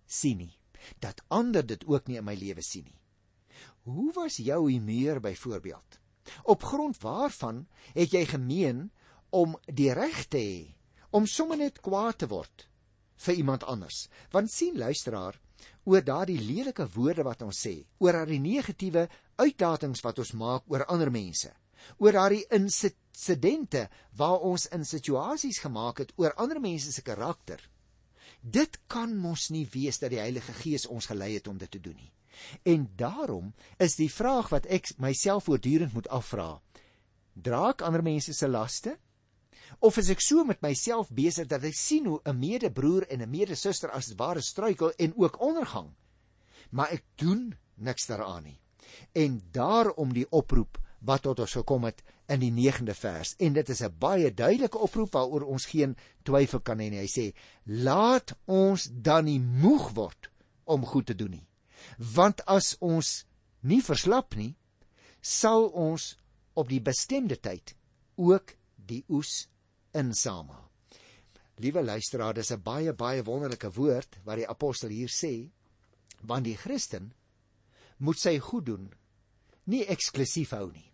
sien 0.04 0.42
nie. 0.42 0.52
Dat 1.00 1.22
ander 1.32 1.64
dit 1.64 1.86
ook 1.88 2.10
nie 2.10 2.18
in 2.20 2.26
my 2.26 2.34
lewe 2.36 2.64
sien 2.64 2.84
nie. 2.88 2.98
Hoe 3.86 4.10
was 4.16 4.40
jou 4.42 4.66
humeur 4.66 5.20
byvoorbeeld? 5.20 6.00
Op 6.50 6.64
grond 6.64 6.98
waarvan 7.00 7.66
het 7.94 8.12
jy 8.16 8.24
gemeen 8.26 8.88
om 9.34 9.56
die 9.66 9.90
reg 9.92 10.24
te 10.30 10.40
hê 10.40 10.62
om 11.14 11.26
sommer 11.30 11.60
net 11.60 11.80
kwaad 11.82 12.18
te 12.22 12.28
word 12.30 12.66
vir 13.24 13.38
iemand 13.38 13.64
anders. 13.70 14.08
Want 14.34 14.50
sien 14.50 14.78
luisteraar, 14.78 15.36
oor 15.86 16.02
daardie 16.04 16.40
lelike 16.40 16.86
woorde 16.96 17.24
wat 17.26 17.44
ons 17.46 17.60
sê, 17.66 17.76
oor 18.02 18.18
daardie 18.18 18.40
negatiewe 18.42 19.06
uitlatings 19.38 20.02
wat 20.04 20.18
ons 20.22 20.32
maak 20.38 20.66
oor 20.72 20.84
ander 20.90 21.12
mense, 21.14 21.52
oor 22.02 22.16
daardie 22.16 22.44
insidente 22.56 23.86
waar 24.18 24.42
ons 24.48 24.66
in 24.74 24.84
situasies 24.88 25.62
gemaak 25.62 26.02
het 26.02 26.12
oor 26.18 26.34
ander 26.40 26.60
mense 26.60 26.92
se 26.92 27.06
karakter. 27.06 27.62
Dit 28.40 28.80
kan 28.90 29.14
mos 29.16 29.48
nie 29.54 29.64
wees 29.72 30.00
dat 30.02 30.12
die 30.12 30.20
Heilige 30.20 30.52
Gees 30.58 30.84
ons 30.90 31.08
gelei 31.08 31.34
het 31.36 31.48
om 31.48 31.58
dit 31.58 31.70
te 31.70 31.80
doen 31.80 31.96
nie. 31.96 32.12
En 32.66 32.88
daarom 32.98 33.52
is 33.78 33.94
die 33.96 34.10
vraag 34.10 34.50
wat 34.50 34.66
ek 34.66 34.90
myself 34.98 35.46
voortdurend 35.46 35.94
moet 35.94 36.10
afvra: 36.12 36.58
Dra 37.34 37.68
ek 37.70 37.84
ander 37.86 38.02
mense 38.02 38.34
se 38.34 38.48
laste? 38.50 38.98
Of 39.80 39.98
is 39.98 40.10
ek 40.10 40.20
so 40.20 40.44
met 40.44 40.62
myself 40.62 41.10
besig 41.10 41.48
dat 41.50 41.64
ek 41.64 41.74
sien 41.74 42.06
hoe 42.06 42.20
'n 42.24 42.38
medebroer 42.38 43.06
en 43.08 43.22
'n 43.22 43.30
medesuster 43.30 43.90
as 43.90 44.14
ware 44.16 44.42
struikel 44.42 44.92
en 44.98 45.12
ook 45.16 45.40
ondergang, 45.40 45.94
maar 46.70 46.92
ek 46.92 47.04
doen 47.16 47.54
niks 47.76 48.06
daaraan 48.06 48.44
nie. 48.44 48.60
En 49.12 49.42
daarom 49.50 50.12
die 50.12 50.30
oproep 50.30 50.78
wat 51.00 51.22
tot 51.22 51.40
ons 51.40 51.52
gekom 51.52 51.84
het 51.84 52.02
in 52.28 52.40
die 52.40 52.52
9de 52.52 52.94
vers 52.94 53.34
en 53.38 53.52
dit 53.52 53.68
is 53.68 53.82
'n 53.82 53.98
baie 53.98 54.34
duidelike 54.34 54.78
oproep 54.78 55.12
waaroor 55.12 55.46
ons 55.46 55.66
geen 55.66 55.96
twyfel 56.22 56.60
kan 56.60 56.78
hê 56.78 56.90
nie. 56.90 57.00
Hy 57.00 57.06
sê: 57.06 57.34
"Laat 57.64 58.32
ons 58.46 58.88
dan 58.92 59.24
nie 59.24 59.40
moeg 59.40 59.92
word 59.94 60.30
om 60.64 60.86
goed 60.86 61.06
te 61.06 61.14
doen 61.14 61.36
nie. 61.36 61.46
Want 61.98 62.42
as 62.50 62.74
ons 62.80 63.24
nie 63.64 63.80
verslap 63.84 64.36
nie, 64.36 64.54
sal 65.20 65.68
ons 65.68 66.14
op 66.54 66.68
die 66.70 66.80
bestemde 66.84 67.36
tyd 67.40 67.74
ook 68.20 68.54
die 68.76 69.02
oes 69.08 69.46
insamel. 69.94 70.60
Liewe 71.62 71.82
luisteraar, 71.82 72.34
dis 72.34 72.50
'n 72.50 72.62
baie 72.62 72.92
baie 72.92 73.22
wonderlike 73.22 73.70
woord 73.72 74.18
wat 74.24 74.36
die 74.36 74.48
apostel 74.48 74.90
hier 74.90 75.08
sê, 75.08 75.50
want 76.22 76.44
die 76.44 76.56
Christen 76.56 77.12
moet 77.98 78.18
sy 78.18 78.38
goed 78.38 78.66
doen 78.66 78.92
nie 79.64 79.84
eksklusief 79.86 80.50
hou 80.50 80.70
nie. 80.72 80.90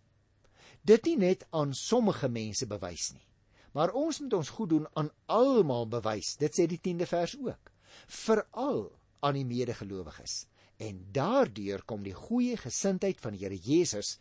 Dit 0.81 1.05
nie 1.05 1.17
net 1.17 1.45
aan 1.49 1.73
sommige 1.73 2.29
mense 2.29 2.65
bewys 2.65 3.11
nie, 3.13 3.27
maar 3.73 3.93
ons 3.93 4.19
moet 4.19 4.33
ons 4.33 4.49
goed 4.49 4.69
doen 4.69 4.87
aan 4.93 5.11
almal 5.25 5.87
bewys. 5.87 6.35
Dit 6.37 6.57
sê 6.57 6.67
die 6.67 6.79
10de 6.79 7.05
vers 7.05 7.35
ook. 7.37 7.71
Veral 8.07 8.91
aan 9.21 9.37
die 9.37 9.45
medegelowiges. 9.45 10.45
En 10.81 11.05
daardeur 11.13 11.83
kom 11.85 12.03
die 12.03 12.15
goeie 12.17 12.57
gesindheid 12.57 13.21
van 13.21 13.35
die 13.35 13.43
Here 13.45 13.57
Jesus 13.57 14.19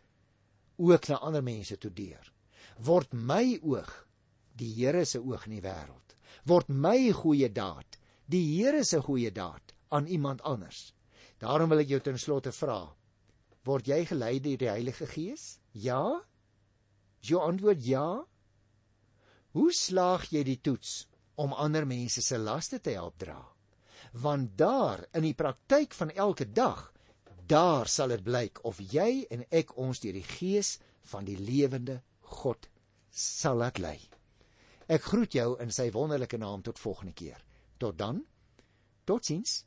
ook 0.76 1.08
na 1.08 1.20
ander 1.24 1.42
mense 1.42 1.78
toe 1.78 1.92
deur. 1.92 2.32
Word 2.84 3.12
my 3.12 3.58
oog 3.62 3.92
die 4.60 4.72
Here 4.76 5.04
se 5.04 5.18
oog 5.18 5.48
in 5.48 5.58
die 5.58 5.64
wêreld. 5.64 6.16
Word 6.46 6.68
my 6.68 7.10
goeie 7.16 7.48
daad 7.52 8.00
die 8.30 8.44
Here 8.54 8.84
se 8.84 9.00
goeie 9.02 9.32
daad 9.34 9.74
aan 9.90 10.06
iemand 10.06 10.42
anders. 10.46 10.92
Daarom 11.42 11.72
wil 11.72 11.82
ek 11.82 11.90
jou 11.90 12.00
ten 12.04 12.18
slotte 12.18 12.52
vra: 12.54 12.82
Word 13.66 13.88
jy 13.90 14.04
gelei 14.06 14.38
deur 14.40 14.60
die 14.60 14.70
Heilige 14.70 15.08
Gees? 15.10 15.58
Ja? 15.72 16.20
Is 17.20 17.32
jou 17.32 17.40
antwoord 17.42 17.82
ja? 17.84 18.22
Hoe 19.56 19.72
slaag 19.74 20.28
jy 20.30 20.44
die 20.46 20.60
toets 20.62 21.08
om 21.40 21.52
ander 21.52 21.86
mense 21.88 22.22
se 22.22 22.38
laste 22.38 22.78
te 22.78 22.94
help 22.94 23.18
dra? 23.18 23.40
Want 24.12 24.54
daar 24.58 25.04
in 25.14 25.26
die 25.26 25.34
praktyk 25.34 25.94
van 25.94 26.14
elke 26.14 26.46
dag, 26.46 26.86
daar 27.50 27.90
sal 27.90 28.14
dit 28.14 28.22
blyk 28.24 28.62
of 28.64 28.78
jy 28.78 29.26
en 29.30 29.42
ek 29.50 29.74
ons 29.76 30.00
deur 30.02 30.14
die 30.14 30.26
Gees 30.38 30.76
van 31.10 31.26
die 31.26 31.38
lewende 31.38 32.00
God 32.38 32.70
sal 33.10 33.58
laat 33.58 33.82
lei. 33.82 33.98
Ek 34.90 35.04
groet 35.06 35.36
jou 35.38 35.52
in 35.62 35.70
sy 35.70 35.84
wonderlike 35.94 36.38
naam 36.42 36.64
tot 36.66 36.80
volgende 36.82 37.12
keer. 37.14 37.44
Tot 37.78 37.94
dan. 37.98 38.24
Totsiens. 39.06 39.60